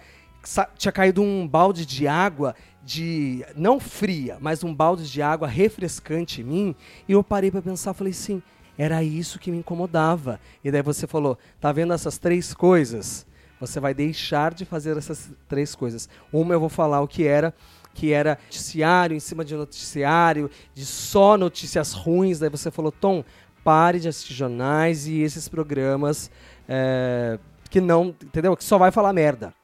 [0.76, 6.40] Tinha caído um balde de água, de não fria, mas um balde de água refrescante
[6.40, 6.76] em mim.
[7.08, 8.40] E eu parei para pensar, falei assim,
[8.78, 10.40] era isso que me incomodava.
[10.62, 13.26] E daí você falou, tá vendo essas três coisas?
[13.58, 16.08] Você vai deixar de fazer essas três coisas.
[16.32, 17.54] Uma eu vou falar o que era,
[17.94, 22.38] que era noticiário em cima de noticiário, de só notícias ruins.
[22.38, 23.24] Daí você falou, Tom,
[23.64, 26.30] pare de assistir jornais e esses programas
[26.68, 27.38] é,
[27.70, 28.54] que não, entendeu?
[28.56, 29.54] Que só vai falar merda.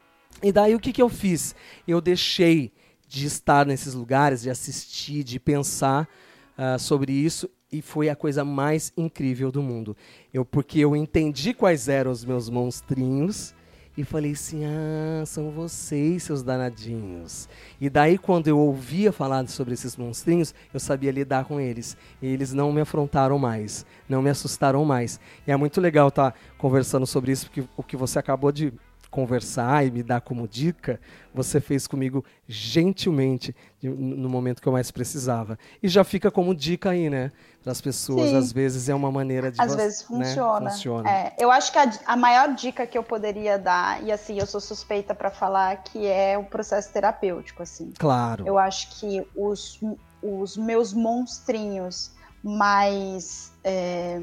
[0.43, 1.55] E daí o que, que eu fiz?
[1.87, 2.73] Eu deixei
[3.07, 6.09] de estar nesses lugares, de assistir, de pensar
[6.57, 9.97] uh, sobre isso e foi a coisa mais incrível do mundo.
[10.33, 13.55] Eu porque eu entendi quais eram os meus monstrinhos
[13.97, 17.49] e falei assim: ah, são vocês, seus danadinhos.
[17.81, 21.97] E daí, quando eu ouvia falar sobre esses monstrinhos, eu sabia lidar com eles.
[22.21, 25.19] E eles não me afrontaram mais, não me assustaram mais.
[25.47, 28.73] E é muito legal estar tá conversando sobre isso, porque o que você acabou de
[29.13, 30.99] conversar e me dar como dica,
[31.35, 35.59] você fez comigo gentilmente no momento que eu mais precisava.
[35.83, 37.31] E já fica como dica aí, né?
[37.63, 38.37] Para as pessoas, Sim.
[38.37, 39.61] às vezes é uma maneira de.
[39.61, 40.07] Às vezes né?
[40.07, 40.71] funciona.
[40.71, 41.11] funciona.
[41.11, 44.47] É, eu acho que a, a, maior dica que eu poderia dar, e assim, eu
[44.47, 47.93] sou suspeita para falar, que é o processo terapêutico, assim.
[47.99, 48.45] Claro.
[48.47, 49.79] Eu acho que os,
[50.23, 54.19] os meus monstrinhos mais, é,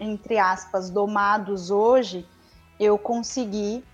[0.00, 2.26] entre aspas, domados hoje,
[2.80, 3.84] eu consegui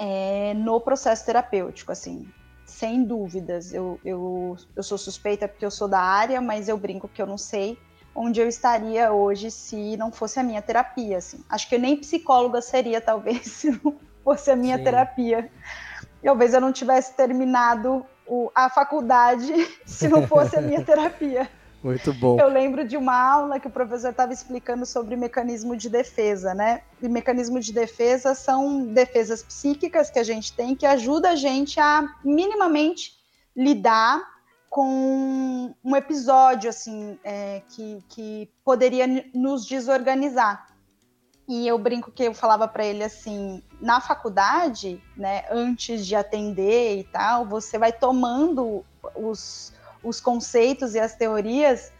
[0.00, 2.26] é, no processo terapêutico, assim,
[2.64, 3.74] sem dúvidas.
[3.74, 7.26] Eu, eu, eu sou suspeita porque eu sou da área, mas eu brinco que eu
[7.26, 7.78] não sei
[8.14, 11.44] onde eu estaria hoje se não fosse a minha terapia, assim.
[11.50, 14.84] Acho que eu nem psicóloga seria, talvez, se não fosse a minha Sim.
[14.84, 15.50] terapia.
[16.24, 19.52] Talvez eu não tivesse terminado o, a faculdade
[19.84, 21.46] se não fosse a minha terapia.
[21.82, 22.38] Muito bom.
[22.38, 26.82] Eu lembro de uma aula que o professor estava explicando sobre mecanismo de defesa, né?
[27.00, 31.80] E mecanismo de defesa são defesas psíquicas que a gente tem que ajuda a gente
[31.80, 33.14] a minimamente
[33.56, 34.20] lidar
[34.68, 40.68] com um episódio assim é, que, que poderia nos desorganizar.
[41.48, 47.00] E eu brinco que eu falava para ele assim, na faculdade, né, antes de atender
[47.00, 48.84] e tal, você vai tomando
[49.16, 51.92] os os conceitos e as teorias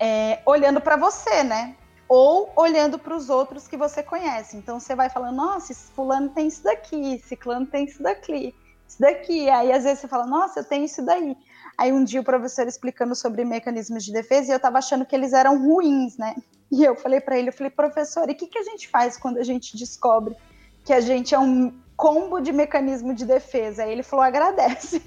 [0.00, 1.74] é, olhando para você, né?
[2.08, 4.56] Ou olhando para os outros que você conhece.
[4.56, 8.54] Então você vai falando, nossa, esse fulano tem isso daqui, ciclano tem isso daqui,
[8.86, 9.50] isso daqui.
[9.50, 11.36] Aí às vezes você fala, nossa, eu tenho isso daí.
[11.76, 15.14] Aí um dia o professor explicando sobre mecanismos de defesa e eu estava achando que
[15.14, 16.34] eles eram ruins, né?
[16.70, 19.16] E eu falei para ele, eu falei, professor, e o que, que a gente faz
[19.16, 20.36] quando a gente descobre
[20.84, 23.82] que a gente é um combo de mecanismo de defesa.
[23.82, 25.02] Aí ele falou: agradece.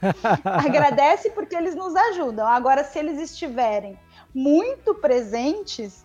[0.42, 2.48] agradece porque eles nos ajudam.
[2.48, 3.96] Agora, se eles estiverem
[4.34, 6.04] muito presentes,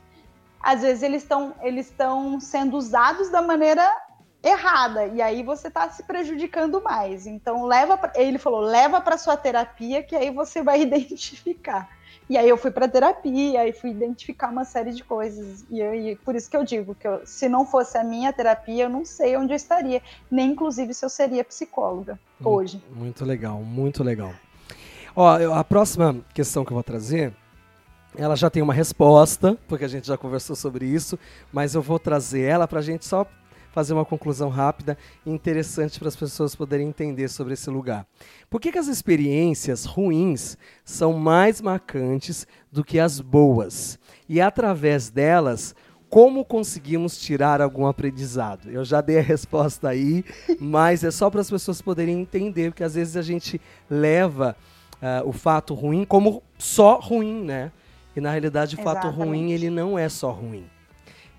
[0.62, 1.96] às vezes eles estão eles
[2.42, 3.90] sendo usados da maneira
[4.44, 7.26] errada e aí você está se prejudicando mais.
[7.26, 11.90] Então leva, pra, ele falou, leva para sua terapia que aí você vai identificar.
[12.30, 15.64] E aí eu fui para terapia e fui identificar uma série de coisas.
[15.70, 18.34] E, eu, e por isso que eu digo que eu, se não fosse a minha
[18.34, 22.84] terapia, eu não sei onde eu estaria, nem inclusive se eu seria psicóloga hoje.
[22.96, 24.34] Muito legal, muito legal.
[25.16, 27.32] Ó, a próxima questão que eu vou trazer,
[28.18, 31.18] ela já tem uma resposta, porque a gente já conversou sobre isso,
[31.54, 33.26] mas eu vou trazer ela para a gente só
[33.76, 38.08] fazer uma conclusão rápida e interessante para as pessoas poderem entender sobre esse lugar.
[38.50, 44.00] Por que, que as experiências ruins são mais marcantes do que as boas?
[44.30, 45.76] E através delas,
[46.10, 48.72] como conseguimos tirar algum aprendizado?
[48.72, 50.24] Eu já dei a resposta aí,
[50.58, 53.60] mas é só para as pessoas poderem entender, porque às vezes a gente
[53.90, 54.56] leva
[54.94, 57.74] uh, o fato ruim como só ruim, né?
[58.16, 60.64] E na realidade o fato ruim ele não é só ruim.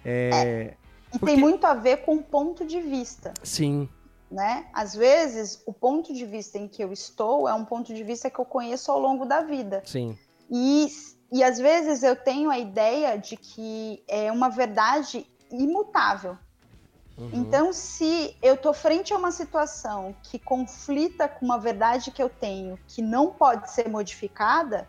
[0.05, 0.86] É, é.
[1.15, 1.35] E Porque...
[1.35, 3.33] tem muito a ver com o ponto de vista.
[3.43, 3.89] Sim.
[4.31, 4.67] Né?
[4.73, 8.29] Às vezes, o ponto de vista em que eu estou é um ponto de vista
[8.29, 9.83] que eu conheço ao longo da vida.
[9.87, 10.19] Sim.
[10.51, 10.89] E,
[11.33, 16.37] e às vezes eu tenho a ideia de que é uma verdade imutável.
[17.17, 17.31] Uhum.
[17.33, 22.29] Então, se eu tô frente a uma situação que conflita com uma verdade que eu
[22.29, 24.87] tenho, que não pode ser modificada,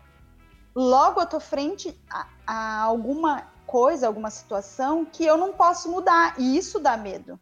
[0.74, 6.34] logo eu tô frente a, a alguma coisa, alguma situação que eu não posso mudar,
[6.38, 7.38] e isso dá medo.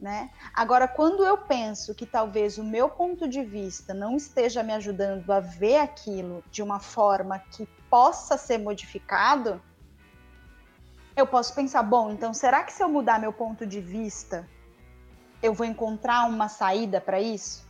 [0.00, 0.30] Né?
[0.54, 5.30] Agora, quando eu penso que talvez o meu ponto de vista não esteja me ajudando
[5.30, 9.60] a ver aquilo de uma forma que possa ser modificado,
[11.14, 14.48] eu posso pensar, bom, então será que se eu mudar meu ponto de vista,
[15.42, 17.68] eu vou encontrar uma saída para isso?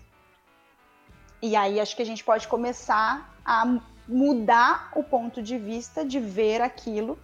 [1.42, 6.20] E aí acho que a gente pode começar a mudar o ponto de vista de
[6.20, 7.18] ver aquilo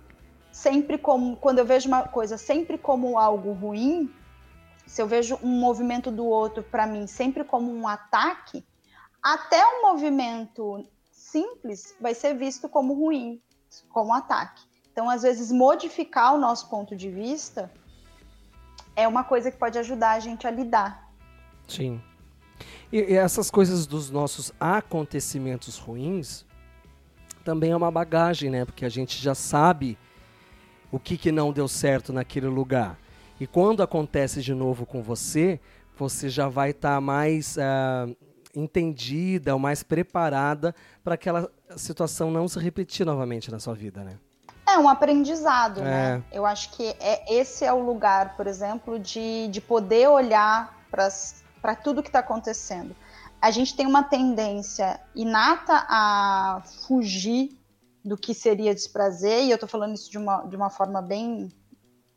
[0.57, 4.11] sempre como quando eu vejo uma coisa sempre como algo ruim,
[4.87, 8.65] se eu vejo um movimento do outro para mim sempre como um ataque,
[9.23, 13.39] até um movimento simples vai ser visto como ruim,
[13.91, 14.63] como ataque.
[14.91, 17.71] Então, às vezes, modificar o nosso ponto de vista
[18.95, 21.13] é uma coisa que pode ajudar a gente a lidar.
[21.69, 22.01] Sim.
[22.91, 26.47] E, essas coisas dos nossos acontecimentos ruins
[27.45, 28.65] também é uma bagagem, né?
[28.65, 29.99] Porque a gente já sabe
[30.91, 32.99] o que, que não deu certo naquele lugar.
[33.39, 35.61] E quando acontece de novo com você,
[35.97, 38.17] você já vai estar tá mais uh,
[38.55, 44.19] entendida, ou mais preparada para aquela situação não se repetir novamente na sua vida, né?
[44.69, 45.89] É um aprendizado, né?
[45.89, 46.17] é.
[46.17, 46.23] né?
[46.33, 51.75] Eu acho que é, esse é o lugar, por exemplo, de, de poder olhar para
[51.75, 52.97] tudo que está acontecendo.
[53.41, 57.56] A gente tem uma tendência inata a fugir
[58.07, 61.51] do que seria desprazer, e eu estou falando isso de uma, de uma forma bem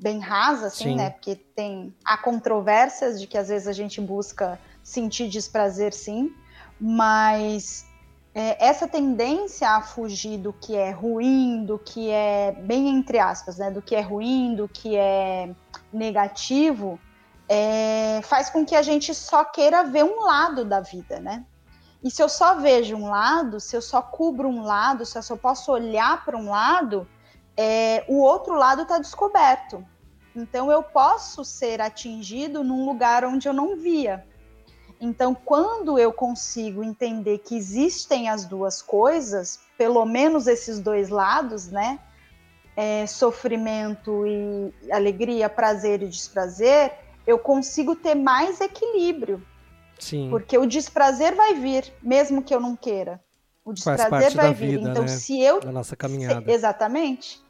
[0.01, 0.95] bem rasa, assim, sim.
[0.95, 1.09] né?
[1.09, 6.33] Porque tem há controvérsias de que às vezes a gente busca sentir desprazer, sim,
[6.79, 7.85] mas
[8.33, 13.57] é, essa tendência a fugir do que é ruim, do que é bem entre aspas,
[13.57, 13.69] né?
[13.69, 15.53] Do que é ruim, do que é
[15.91, 16.97] negativo,
[17.49, 21.45] é, faz com que a gente só queira ver um lado da vida, né?
[22.03, 25.23] E se eu só vejo um lado, se eu só cubro um lado, se eu
[25.23, 27.07] só posso olhar para um lado,
[27.57, 29.85] é, o outro lado está descoberto.
[30.35, 34.25] Então eu posso ser atingido num lugar onde eu não via.
[35.01, 41.69] Então, quando eu consigo entender que existem as duas coisas, pelo menos esses dois lados,
[41.69, 41.99] né?
[42.75, 46.93] É, sofrimento e alegria, prazer e desprazer,
[47.25, 49.41] eu consigo ter mais equilíbrio.
[49.99, 50.29] Sim.
[50.29, 53.21] Porque o desprazer vai vir, mesmo que eu não queira.
[53.63, 54.77] O desprazer vai vir.
[54.77, 55.07] Vida, então, né?
[55.09, 55.59] se eu.
[55.59, 56.45] Da nossa caminhada.
[56.45, 57.41] Se, exatamente.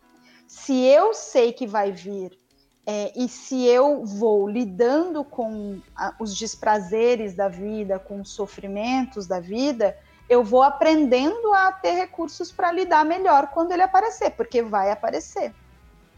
[0.47, 2.37] Se eu sei que vai vir
[2.91, 9.27] é, e se eu vou lidando com a, os desprazeres da vida, com os sofrimentos
[9.27, 9.95] da vida,
[10.27, 15.53] eu vou aprendendo a ter recursos para lidar melhor quando ele aparecer, porque vai aparecer,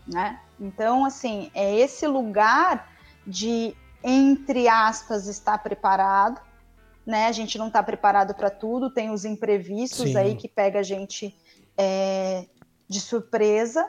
[0.07, 0.39] né?
[0.57, 2.89] Então, assim, é esse lugar
[3.27, 6.41] de, entre aspas, estar preparado,
[7.05, 7.27] né?
[7.27, 10.17] A gente não está preparado para tudo, tem os imprevistos Sim.
[10.17, 11.35] aí que pega a gente
[11.77, 12.45] é,
[12.87, 13.87] de surpresa,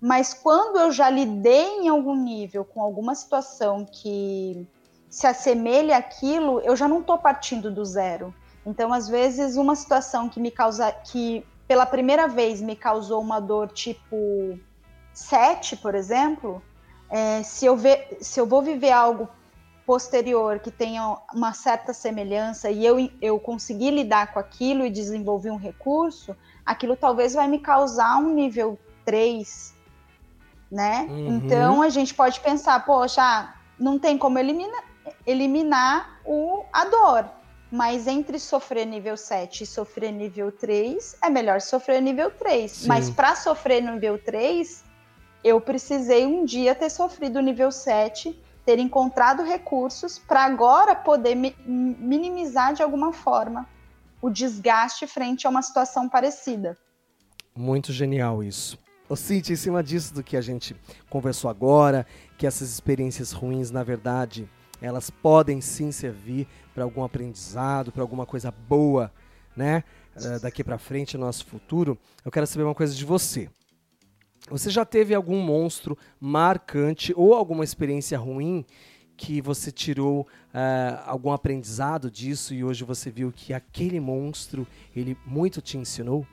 [0.00, 4.66] mas quando eu já lidei em algum nível com alguma situação que
[5.08, 8.34] se assemelha àquilo, eu já não estou partindo do zero.
[8.66, 13.40] Então, às vezes, uma situação que me causa, que pela primeira vez me causou uma
[13.40, 14.58] dor tipo
[15.12, 16.62] 7, por exemplo,
[17.08, 19.28] é, se, eu ver, se eu vou viver algo
[19.86, 25.50] posterior que tenha uma certa semelhança e eu, eu conseguir lidar com aquilo e desenvolver
[25.50, 29.74] um recurso, aquilo talvez vai me causar um nível 3,
[30.70, 31.06] né?
[31.08, 31.36] Uhum.
[31.36, 34.82] Então a gente pode pensar, poxa, não tem como elimina,
[35.26, 37.28] eliminar o, a dor.
[37.70, 42.70] Mas entre sofrer nível 7 e sofrer nível 3, é melhor sofrer nível 3.
[42.70, 42.88] Sim.
[42.88, 44.84] Mas para sofrer nível 3,
[45.42, 51.54] eu precisei um dia ter sofrido nível 7, ter encontrado recursos para agora poder mi
[51.66, 53.66] minimizar de alguma forma
[54.20, 56.78] o desgaste frente a uma situação parecida.
[57.54, 58.78] Muito genial isso.
[59.06, 60.74] Ô Cintia, em cima disso do que a gente
[61.10, 62.06] conversou agora,
[62.38, 64.48] que essas experiências ruins, na verdade,
[64.80, 69.12] elas podem sim servir para algum aprendizado, para alguma coisa boa,
[69.54, 69.84] né?
[70.16, 71.98] Uh, daqui para frente, no nosso futuro.
[72.24, 73.50] Eu quero saber uma coisa de você.
[74.50, 78.64] Você já teve algum monstro marcante ou alguma experiência ruim
[79.16, 85.16] que você tirou uh, algum aprendizado disso e hoje você viu que aquele monstro ele
[85.24, 86.26] muito te ensinou?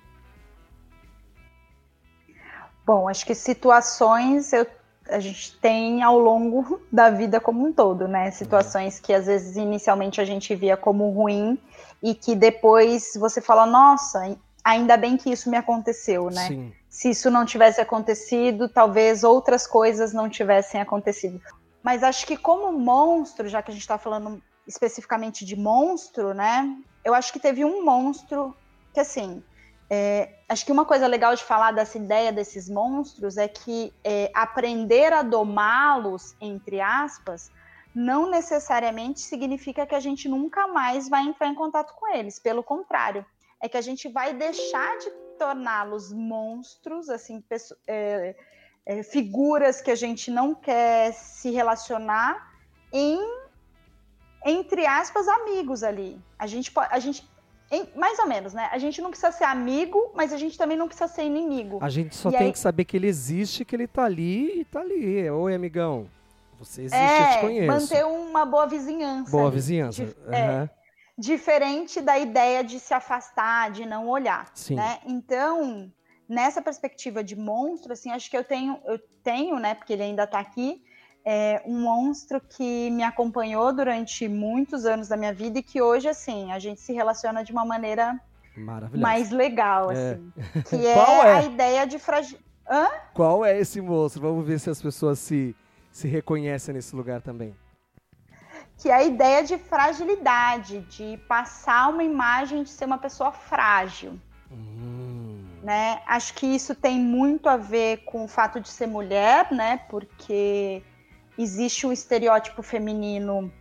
[2.86, 4.66] Bom, acho que situações eu,
[5.08, 8.32] a gente tem ao longo da vida como um todo, né?
[8.32, 11.58] Situações que às vezes inicialmente a gente via como ruim
[12.02, 16.48] e que depois você fala, nossa, ainda bem que isso me aconteceu, né?
[16.48, 16.74] Sim.
[16.92, 21.42] Se isso não tivesse acontecido, talvez outras coisas não tivessem acontecido.
[21.82, 26.78] Mas acho que como monstro, já que a gente está falando especificamente de monstro, né?
[27.04, 28.54] Eu acho que teve um monstro
[28.94, 29.42] que, assim,
[29.90, 34.30] é, acho que uma coisa legal de falar dessa ideia desses monstros é que é,
[34.36, 37.50] aprender a domá-los, entre aspas,
[37.96, 42.38] não necessariamente significa que a gente nunca mais vai entrar em contato com eles.
[42.38, 43.26] Pelo contrário,
[43.62, 45.10] é que a gente vai deixar de
[45.42, 47.44] torná-los monstros, assim,
[47.88, 48.36] é,
[48.86, 52.54] é, figuras que a gente não quer se relacionar
[52.94, 53.20] em
[54.46, 56.22] entre aspas amigos ali.
[56.38, 57.28] A gente a gente
[57.72, 58.70] em, mais ou menos, né?
[58.72, 61.80] A gente não precisa ser amigo, mas a gente também não precisa ser inimigo.
[61.82, 62.52] A gente só e tem aí...
[62.52, 65.28] que saber que ele existe, que ele tá ali e tá ali.
[65.28, 66.08] Oi, amigão.
[66.60, 67.68] Você existe, é, eu te conheço.
[67.68, 69.32] Manter uma boa vizinhança.
[69.32, 69.56] Boa ali.
[69.56, 70.06] vizinhança.
[70.06, 70.34] Dif uhum.
[70.34, 70.70] é,
[71.22, 74.50] diferente da ideia de se afastar, de não olhar.
[74.56, 74.76] Sim.
[74.76, 75.00] Né?
[75.06, 75.92] Então,
[76.28, 79.76] nessa perspectiva de monstro, assim, acho que eu tenho, eu tenho, né?
[79.76, 80.84] Porque ele ainda tá aqui
[81.24, 86.08] é um monstro que me acompanhou durante muitos anos da minha vida e que hoje,
[86.08, 88.20] assim, a gente se relaciona de uma maneira
[88.98, 90.14] mais legal, é.
[90.14, 90.34] assim.
[90.68, 92.44] Que é, é, a ideia de fragilidade.
[93.14, 94.22] Qual é esse monstro?
[94.22, 95.56] Vamos ver se as pessoas se,
[95.92, 97.54] se reconhecem nesse lugar também.
[98.82, 104.20] Que é a ideia de fragilidade, de passar uma imagem de ser uma pessoa frágil.
[104.52, 105.46] Hum.
[105.62, 106.02] Né?
[106.08, 109.82] Acho que isso tem muito a ver com o fato de ser mulher, né?
[109.88, 110.82] Porque
[111.38, 113.52] existe o estereótipo feminino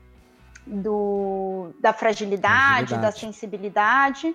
[0.67, 3.03] do, da fragilidade, fragilidade.
[3.03, 4.35] da sensibilidade.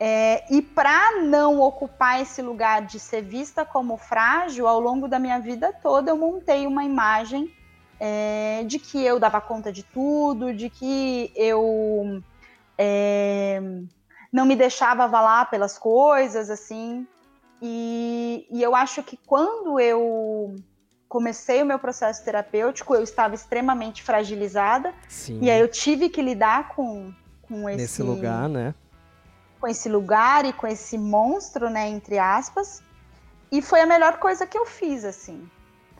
[0.00, 5.18] É, e para não ocupar esse lugar de ser vista como frágil, ao longo da
[5.18, 7.52] minha vida toda eu montei uma imagem
[8.00, 12.22] é, de que eu dava conta de tudo, de que eu
[12.76, 13.60] é,
[14.32, 17.06] não me deixava avalar pelas coisas, assim.
[17.60, 20.54] E, e eu acho que quando eu
[21.08, 24.94] comecei o meu processo terapêutico, eu estava extremamente fragilizada.
[25.08, 25.40] Sim.
[25.42, 27.78] E aí eu tive que lidar com, com esse.
[27.78, 28.74] Nesse lugar, né?
[29.60, 31.88] Com esse lugar e com esse monstro, né?
[31.88, 32.80] Entre aspas.
[33.50, 35.48] E foi a melhor coisa que eu fiz, assim.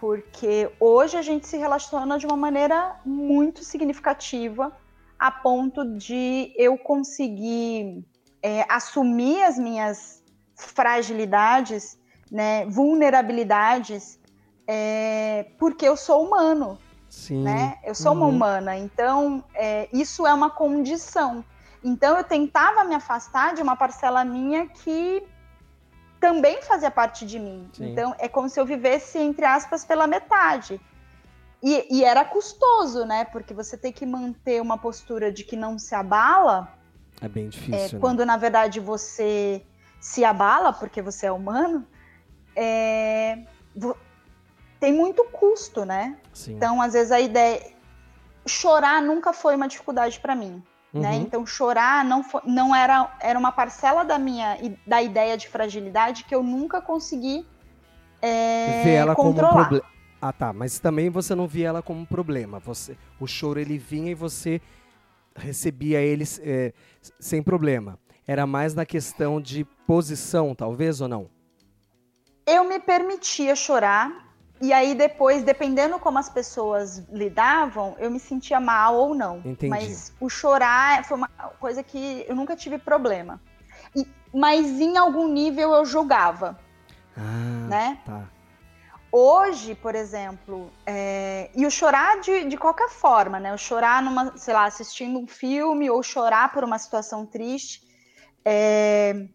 [0.00, 4.72] Porque hoje a gente se relaciona de uma maneira muito significativa,
[5.18, 8.04] a ponto de eu conseguir
[8.42, 10.22] é, assumir as minhas
[10.54, 11.98] fragilidades,
[12.30, 14.18] né, vulnerabilidades
[14.68, 16.78] é, porque eu sou humano.
[17.08, 17.42] Sim.
[17.42, 17.78] Né?
[17.82, 18.18] Eu sou uhum.
[18.18, 21.42] uma humana, então é, isso é uma condição.
[21.82, 25.22] Então eu tentava me afastar de uma parcela minha que
[26.20, 27.68] também fazia parte de mim.
[27.72, 27.90] Sim.
[27.90, 30.80] Então é como se eu vivesse, entre aspas, pela metade.
[31.62, 33.24] E, e, era custoso, né?
[33.24, 36.72] Porque você tem que manter uma postura de que não se abala.
[37.20, 37.74] É bem difícil.
[37.74, 37.98] É, né?
[37.98, 39.64] Quando na verdade você
[40.00, 41.84] se abala, porque você é humano,
[42.54, 43.40] é,
[44.78, 46.16] tem muito custo, né?
[46.32, 46.54] Sim.
[46.54, 47.60] Então, às vezes a ideia
[48.46, 50.62] chorar nunca foi uma dificuldade para mim?
[50.92, 51.00] Uhum.
[51.00, 51.16] né?
[51.16, 56.24] Então, chorar não foi, não era era uma parcela da minha da ideia de fragilidade
[56.24, 57.46] que eu nunca consegui
[58.20, 59.48] é, ver ela controlar.
[59.48, 59.98] como um problema.
[60.20, 60.52] Ah, tá.
[60.52, 62.58] Mas também você não via ela como um problema.
[62.58, 64.60] Você, o choro ele vinha e você
[65.36, 66.72] recebia ele é,
[67.20, 67.98] sem problema.
[68.26, 71.30] Era mais na questão de posição, talvez ou não?
[72.46, 74.27] Eu me permitia chorar
[74.60, 79.38] e aí depois, dependendo como as pessoas lidavam, eu me sentia mal ou não.
[79.38, 79.68] Entendi.
[79.68, 81.28] Mas o chorar foi uma
[81.60, 83.40] coisa que eu nunca tive problema.
[83.94, 86.58] E, mas em algum nível eu julgava.
[87.16, 87.98] Ah, né?
[88.04, 88.28] Tá.
[89.10, 91.50] Hoje, por exemplo, é...
[91.54, 93.54] e o chorar de, de qualquer forma, né?
[93.54, 97.86] O chorar numa, sei lá, assistindo um filme ou chorar por uma situação triste.
[98.44, 99.28] É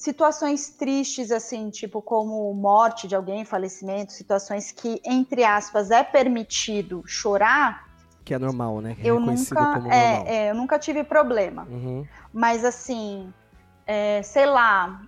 [0.00, 7.02] situações tristes, assim, tipo como morte de alguém, falecimento, situações que, entre aspas, é permitido
[7.06, 7.86] chorar.
[8.24, 8.96] Que é normal, né?
[8.98, 11.66] É eu nunca, é, é, eu nunca tive problema.
[11.70, 12.06] Uhum.
[12.32, 13.30] Mas assim,
[13.86, 15.02] é, sei lá,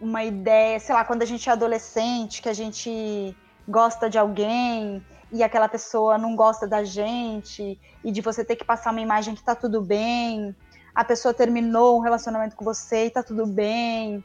[0.00, 3.36] uma ideia, sei lá, quando a gente é adolescente, que a gente
[3.66, 8.64] gosta de alguém e aquela pessoa não gosta da gente, e de você ter que
[8.64, 10.54] passar uma imagem que tá tudo bem,
[10.96, 14.24] a pessoa terminou um relacionamento com você e tá tudo bem,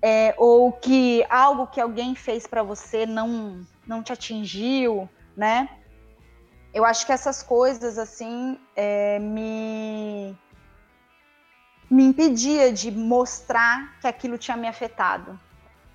[0.00, 5.68] é, ou que algo que alguém fez para você não, não te atingiu, né?
[6.72, 10.38] Eu acho que essas coisas, assim, é, me,
[11.90, 15.38] me impedia de mostrar que aquilo tinha me afetado,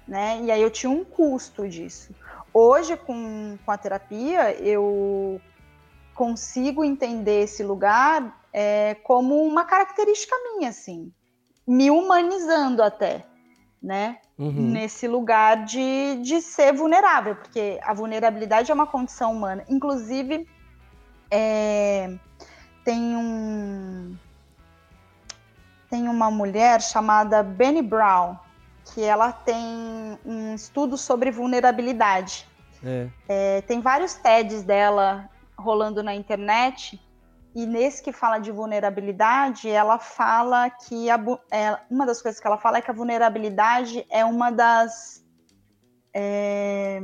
[0.05, 0.41] né?
[0.43, 2.13] E aí eu tinha um custo disso.
[2.53, 5.39] Hoje, com, com a terapia, eu
[6.13, 11.11] consigo entender esse lugar é, como uma característica minha, assim,
[11.67, 13.23] me humanizando até,
[13.81, 14.17] né?
[14.37, 14.71] Uhum.
[14.71, 19.63] Nesse lugar de, de ser vulnerável, porque a vulnerabilidade é uma condição humana.
[19.69, 20.47] Inclusive,
[21.29, 22.09] É,
[22.85, 24.15] tem um
[25.89, 28.37] tem uma mulher chamada Benny Brown
[28.85, 32.47] que ela tem um estudo sobre vulnerabilidade.
[32.81, 33.09] É.
[33.27, 36.97] É, tem vários TEDs dela rolando na internet
[37.55, 41.19] e nesse que fala de vulnerabilidade, ela fala que a,
[41.51, 45.25] é, uma das coisas que ela fala é que a vulnerabilidade é uma das
[46.13, 46.99] é,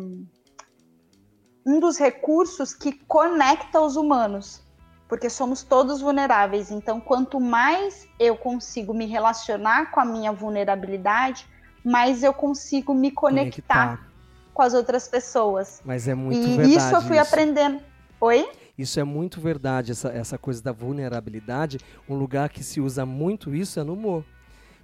[1.66, 4.62] um dos recursos que conecta os humanos,
[5.08, 6.72] porque somos todos vulneráveis.
[6.72, 11.48] Então, quanto mais eu consigo me relacionar com a minha vulnerabilidade,
[11.84, 14.10] mais eu consigo me conectar, conectar.
[14.54, 15.82] com as outras pessoas.
[15.86, 16.76] Mas é muito e verdade.
[16.76, 17.28] Isso eu fui isso.
[17.28, 17.82] aprendendo.
[18.20, 18.50] Oi?
[18.78, 21.80] Isso é muito verdade, essa, essa coisa da vulnerabilidade.
[22.10, 24.26] Um lugar que se usa muito isso é no humor.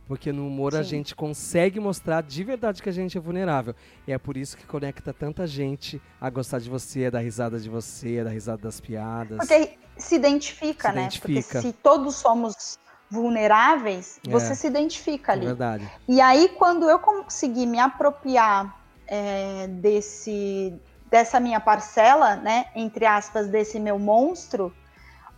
[0.08, 0.80] Porque no humor Sim.
[0.80, 3.76] a gente consegue mostrar de verdade que a gente é vulnerável.
[4.08, 7.60] E é por isso que conecta tanta gente a gostar de você, a dar risada
[7.60, 9.38] de você, a dar risada das piadas.
[9.38, 11.02] Porque se identifica, se né?
[11.02, 11.42] Identifica.
[11.42, 12.80] Porque se todos somos
[13.10, 15.46] vulneráveis, é, você se identifica ali.
[15.46, 15.92] É verdade.
[16.08, 20.74] E aí, quando eu consegui me apropriar é, desse,
[21.10, 24.74] dessa minha parcela, né, entre aspas, desse meu monstro,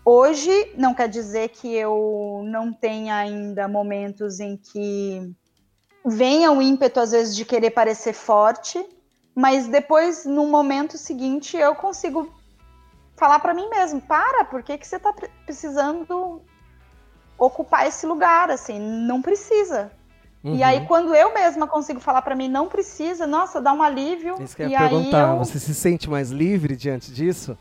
[0.03, 5.31] Hoje não quer dizer que eu não tenha ainda momentos em que
[6.03, 8.83] venha o ímpeto às vezes de querer parecer forte,
[9.35, 12.33] mas depois no momento seguinte eu consigo
[13.15, 15.13] falar para mim mesmo, para, por que que você está
[15.45, 16.41] precisando
[17.37, 18.79] ocupar esse lugar assim?
[18.79, 19.91] Não precisa.
[20.43, 20.55] Uhum.
[20.55, 24.41] E aí quando eu mesma consigo falar para mim não precisa, nossa, dá um alívio.
[24.41, 25.37] Isso que eu ia perguntar, eu...
[25.37, 27.57] você se sente mais livre diante disso?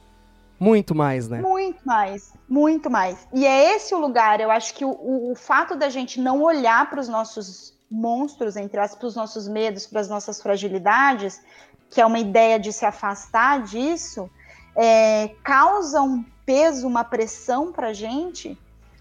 [0.58, 1.40] Muito mais, né?
[1.40, 3.26] Muito mais, muito mais.
[3.32, 6.42] E é esse o lugar, eu acho que o, o, o fato da gente não
[6.42, 11.40] olhar para os nossos monstros, entre aspas, para os nossos medos, para as nossas fragilidades,
[11.90, 14.30] que é uma ideia de se afastar disso,
[14.76, 18.56] é, causa um peso, uma pressão para a gente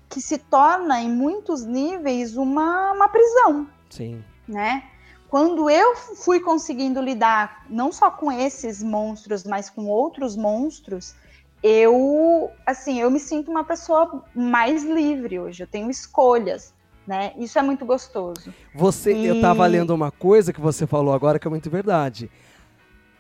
[0.10, 3.68] que se torna, em muitos níveis, uma, uma prisão.
[3.90, 4.24] Sim.
[4.48, 4.84] Né?
[5.30, 11.14] Quando eu fui conseguindo lidar não só com esses monstros, mas com outros monstros,
[11.62, 15.62] eu, assim, eu me sinto uma pessoa mais livre hoje.
[15.62, 16.74] Eu tenho escolhas,
[17.06, 17.34] né?
[17.38, 18.52] Isso é muito gostoso.
[18.74, 19.26] Você, e...
[19.28, 22.32] eu estava lendo uma coisa que você falou agora que é muito verdade.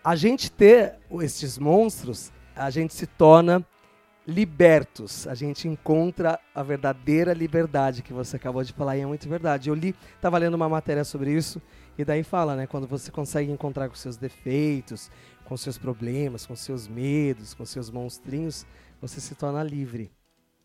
[0.03, 3.63] A gente ter esses monstros, a gente se torna
[4.29, 5.27] libertos.
[5.27, 9.69] A gente encontra a verdadeira liberdade que você acabou de falar e é muito verdade.
[9.69, 11.59] Eu li, estava lendo uma matéria sobre isso
[11.97, 15.11] e daí fala, né, quando você consegue encontrar com seus defeitos,
[15.45, 18.67] com seus problemas, com seus medos, com seus monstrinhos,
[19.01, 20.11] você se torna livre.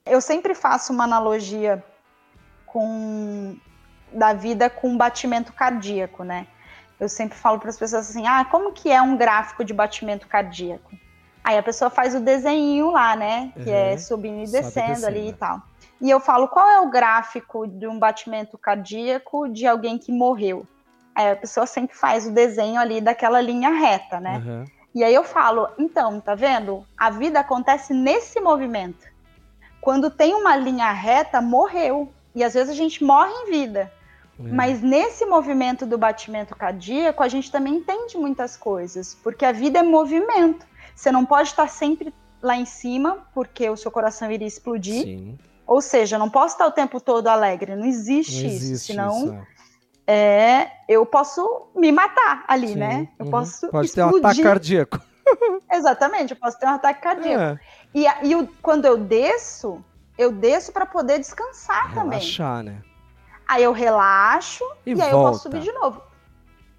[0.05, 1.83] Eu sempre faço uma analogia
[2.67, 3.57] com
[4.13, 6.47] da vida com batimento cardíaco, né?
[7.01, 10.29] Eu sempre falo para as pessoas assim: "Ah, como que é um gráfico de batimento
[10.29, 10.93] cardíaco?"
[11.45, 13.53] Aí a pessoa faz o desenho lá, né?
[13.55, 13.77] Que uhum.
[13.77, 15.61] é subindo e descendo, descendo ali e tal.
[16.01, 20.67] E eu falo: "Qual é o gráfico de um batimento cardíaco de alguém que morreu?"
[21.15, 24.43] Aí a pessoa sempre faz o desenho ali daquela linha reta, né?
[24.45, 24.65] Uhum.
[24.95, 26.85] E aí eu falo, então, tá vendo?
[26.97, 29.07] A vida acontece nesse movimento.
[29.81, 32.13] Quando tem uma linha reta, morreu.
[32.35, 33.93] E às vezes a gente morre em vida.
[34.39, 34.43] É.
[34.43, 39.81] Mas nesse movimento do batimento cardíaco, a gente também entende muitas coisas, porque a vida
[39.81, 40.67] é movimento.
[40.95, 45.03] Você não pode estar sempre lá em cima, porque o seu coração iria explodir.
[45.03, 45.39] Sim.
[45.67, 48.85] Ou seja, eu não posso estar o tempo todo alegre, não existe, não existe isso,
[48.85, 49.55] senão isso, é
[50.07, 52.75] é, eu posso me matar ali, Sim.
[52.77, 53.09] né?
[53.19, 53.31] Eu uhum.
[53.31, 54.13] posso Pode explodir.
[54.13, 55.01] ter um ataque cardíaco.
[55.73, 57.43] Exatamente, eu posso ter um ataque cardíaco.
[57.43, 57.61] É.
[57.95, 59.83] E, e quando eu desço,
[60.19, 62.19] eu desço para poder descansar Relaxar, também.
[62.19, 62.83] Relaxar, né?
[63.49, 66.03] Aí eu relaxo e, e aí eu posso subir de novo.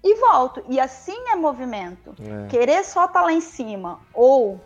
[0.06, 0.62] E volto.
[0.68, 2.14] E assim é movimento.
[2.20, 2.46] É.
[2.46, 4.60] Querer só estar tá lá em cima ou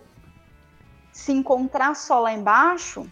[1.11, 3.11] se encontrar só lá embaixo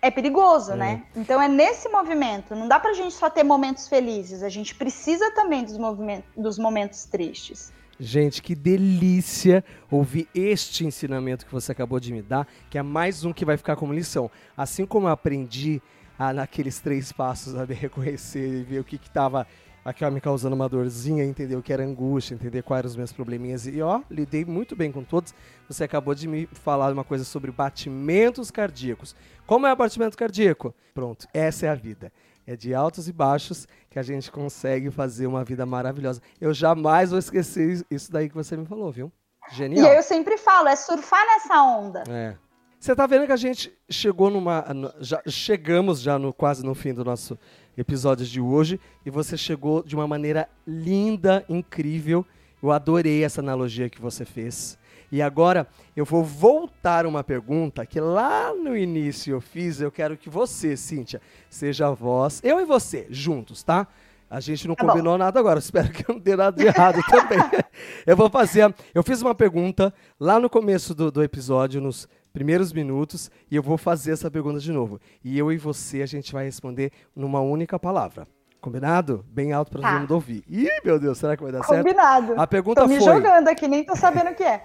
[0.00, 0.76] é perigoso, é.
[0.76, 1.02] né?
[1.14, 2.56] Então é nesse movimento.
[2.56, 4.42] Não dá pra gente só ter momentos felizes.
[4.42, 7.70] A gente precisa também dos, movimentos, dos momentos tristes.
[8.00, 13.26] Gente, que delícia ouvir este ensinamento que você acabou de me dar, que é mais
[13.26, 14.30] um que vai ficar como lição.
[14.56, 15.82] Assim como eu aprendi
[16.18, 19.46] a, naqueles três passos a reconhecer e ver o que estava
[19.84, 23.12] aquela me causando uma dorzinha, entender o que era angústia, entender quais eram os meus
[23.12, 23.66] probleminhas.
[23.66, 25.34] E ó, lidei muito bem com todos.
[25.68, 29.14] Você acabou de me falar uma coisa sobre batimentos cardíacos.
[29.46, 30.74] Como é o batimento cardíaco?
[30.94, 32.12] Pronto, essa é a vida.
[32.46, 36.20] É de altos e baixos que a gente consegue fazer uma vida maravilhosa.
[36.40, 39.12] Eu jamais vou esquecer isso daí que você me falou, viu?
[39.52, 39.92] Genial.
[39.92, 42.02] E eu sempre falo, é surfar nessa onda.
[42.08, 42.34] É.
[42.82, 44.64] Você tá vendo que a gente chegou numa.
[44.98, 47.38] Já, chegamos já no, quase no fim do nosso
[47.76, 52.24] episódio de hoje e você chegou de uma maneira linda, incrível.
[52.62, 54.78] Eu adorei essa analogia que você fez.
[55.10, 59.80] E agora eu vou voltar uma pergunta que lá no início eu fiz.
[59.80, 61.20] Eu quero que você, Cíntia,
[61.50, 63.86] seja a voz, eu e você, juntos, tá?
[64.30, 65.18] A gente não tá combinou bom.
[65.18, 67.38] nada agora, espero que não dê nada de errado também.
[68.06, 68.74] eu vou fazer.
[68.94, 73.62] Eu fiz uma pergunta lá no começo do, do episódio, nos primeiros minutos, e eu
[73.62, 75.00] vou fazer essa pergunta de novo.
[75.22, 78.26] E eu e você, a gente vai responder numa única palavra.
[78.60, 79.24] Combinado?
[79.28, 79.90] Bem alto para tá.
[79.90, 80.44] todo mundo ouvir.
[80.48, 81.84] Ih, meu Deus, será que vai dar Combinado.
[81.84, 81.96] certo?
[81.96, 82.40] Combinado.
[82.40, 83.04] A pergunta tô me foi...
[83.04, 84.62] jogando aqui, nem tô sabendo o que é.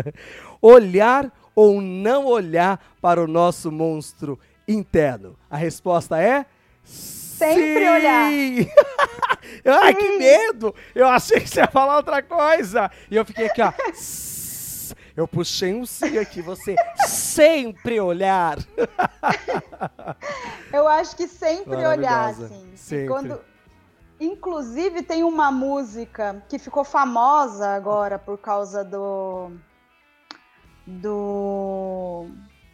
[0.60, 5.36] olhar ou não olhar para o nosso monstro interno?
[5.50, 6.46] A resposta é...
[6.82, 7.88] Sempre Sim!
[7.88, 8.30] olhar.
[9.82, 9.98] Ai, Sim.
[9.98, 10.74] que medo!
[10.94, 12.90] Eu achei que você ia falar outra coisa.
[13.10, 13.70] E eu fiquei aqui, ó.
[15.16, 18.58] Eu puxei um sim aqui, você sempre olhar.
[20.70, 22.72] Eu acho que sempre olhar, assim.
[22.76, 23.08] Sempre.
[23.08, 23.40] Quando...
[24.20, 29.52] Inclusive, tem uma música que ficou famosa agora por causa do.
[30.86, 32.26] do.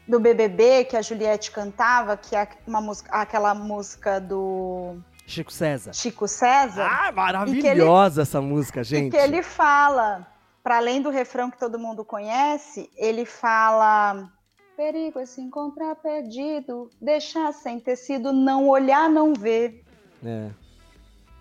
[0.06, 4.96] do BBB que a Juliette cantava, que é uma música, aquela música do.
[5.26, 5.92] Chico César.
[5.92, 6.88] Chico César.
[6.90, 9.08] Ah, maravilhosa ele, essa música, gente.
[9.08, 10.31] E que ele fala
[10.62, 14.30] para além do refrão que todo mundo conhece, ele fala:
[14.76, 19.84] perigo é se encontrar perdido, deixar sem tecido, não olhar, não ver.
[20.24, 20.50] É.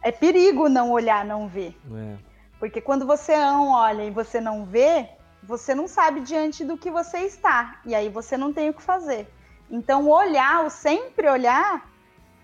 [0.03, 1.75] É perigo não olhar, não ver.
[1.93, 2.17] É.
[2.59, 5.09] Porque quando você não olha e você não vê,
[5.43, 7.81] você não sabe diante do que você está.
[7.85, 9.27] E aí você não tem o que fazer.
[9.69, 11.89] Então, olhar, o sempre olhar,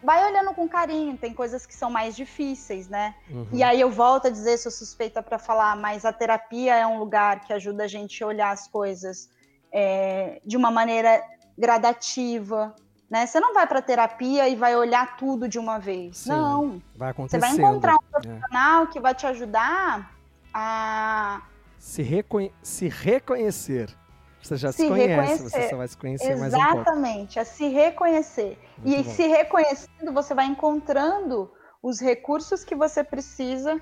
[0.07, 3.13] vai olhando com carinho, tem coisas que são mais difíceis, né?
[3.29, 3.45] Uhum.
[3.51, 6.97] E aí eu volto a dizer, sou suspeita para falar, mas a terapia é um
[6.97, 9.29] lugar que ajuda a gente a olhar as coisas
[9.69, 11.21] é, de uma maneira
[11.57, 12.73] gradativa,
[13.09, 13.25] né?
[13.25, 16.19] Você não vai para terapia e vai olhar tudo de uma vez.
[16.19, 16.81] Sim, não.
[16.95, 17.41] Vai acontecer.
[17.41, 18.09] Você vai encontrar um é.
[18.09, 18.87] profissional é.
[18.87, 20.09] que vai te ajudar
[20.53, 21.41] a
[21.77, 23.93] se, reconhe se reconhecer.
[24.41, 25.43] Você já se, se conhece, reconhecer.
[25.43, 26.89] você só vai se conhecer Exatamente, mais um pouco.
[26.89, 28.59] Exatamente, a se reconhecer.
[28.77, 29.09] Muito e bom.
[29.09, 33.81] se reconhecendo, você vai encontrando os recursos que você precisa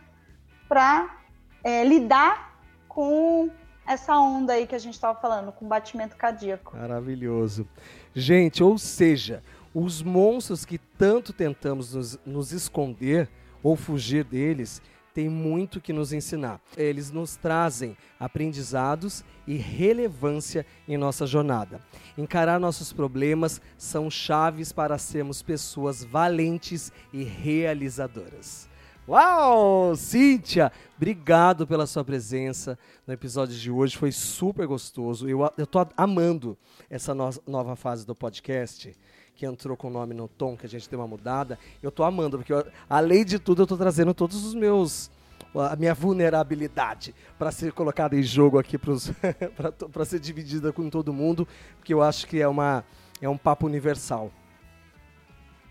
[0.68, 1.18] para
[1.64, 3.50] é, lidar com
[3.88, 6.76] essa onda aí que a gente estava falando, com batimento cardíaco.
[6.76, 7.68] Maravilhoso.
[8.14, 9.44] Gente, ou seja,
[9.74, 13.30] os monstros que tanto tentamos nos, nos esconder
[13.62, 14.82] ou fugir deles,
[15.16, 16.60] tem muito que nos ensinar.
[16.76, 21.80] Eles nos trazem aprendizados e relevância em nossa jornada.
[22.18, 28.68] Encarar nossos problemas são chaves para sermos pessoas valentes e realizadoras.
[29.08, 29.96] Uau!
[29.96, 33.96] Cíntia, obrigado pela sua presença no episódio de hoje.
[33.96, 35.30] Foi super gostoso.
[35.30, 36.58] Eu, tô amando
[36.90, 38.94] essa no, nova fase do podcast
[39.36, 41.60] que entrou com o nome no tom, que a gente deu uma mudada.
[41.84, 45.12] Eu tô amando, porque eu, além de tudo, eu tô trazendo todos os meus
[45.54, 51.48] a minha vulnerabilidade para ser colocada em jogo aqui para ser dividida com todo mundo,
[51.78, 52.84] porque eu acho que é uma
[53.22, 54.32] é um papo universal.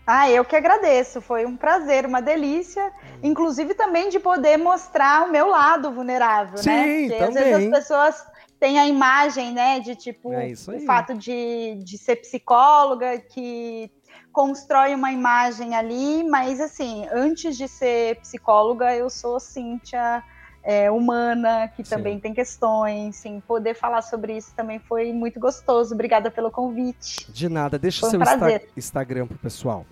[0.07, 1.19] Ah, eu que agradeço.
[1.19, 2.83] Foi um prazer, uma delícia.
[2.85, 3.19] Hum.
[3.23, 7.07] Inclusive também de poder mostrar o meu lado vulnerável, Sim, né?
[7.07, 7.27] Porque também.
[7.27, 8.27] às vezes as pessoas
[8.59, 13.91] têm a imagem, né, de tipo é o fato de, de ser psicóloga que
[14.31, 20.23] constrói uma imagem ali, mas assim, antes de ser psicóloga, eu sou Cíntia.
[20.67, 21.91] É, humana, que Sim.
[21.91, 25.93] também tem questões, sim, poder falar sobre isso também foi muito gostoso.
[25.93, 27.31] Obrigada pelo convite.
[27.31, 29.85] De nada, deixa o seu um Insta Instagram pro pessoal.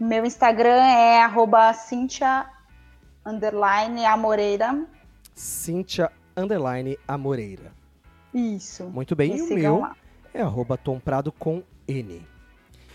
[0.00, 2.46] Meu Instagram é arroba Cíntia
[3.24, 4.86] underline Amoreira.
[5.34, 7.72] Cíntia underline Amoreira.
[8.32, 8.84] Isso.
[8.84, 9.96] Muito bem, e, e o meu lá.
[10.34, 12.22] é arroba Tom Prado com N.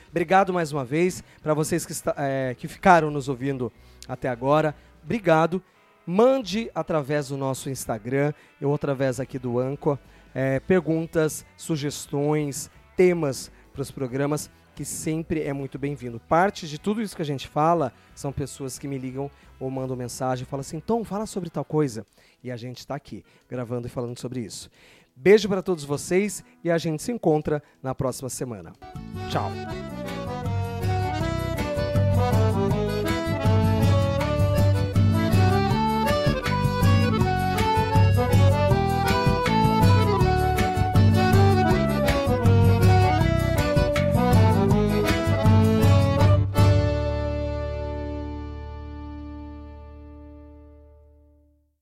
[0.09, 3.71] Obrigado mais uma vez para vocês que, está, é, que ficaram nos ouvindo
[4.07, 4.75] até agora.
[5.03, 5.63] Obrigado.
[6.05, 9.97] Mande através do nosso Instagram, ou através aqui do Anco,
[10.33, 14.49] é, perguntas, sugestões, temas para os programas
[14.81, 16.19] que sempre é muito bem-vindo.
[16.19, 19.29] Parte de tudo isso que a gente fala são pessoas que me ligam
[19.59, 22.03] ou mandam mensagem e falam assim: Tom, fala sobre tal coisa.
[22.43, 24.71] E a gente está aqui gravando e falando sobre isso.
[25.15, 28.73] Beijo para todos vocês e a gente se encontra na próxima semana.
[29.29, 29.51] Tchau!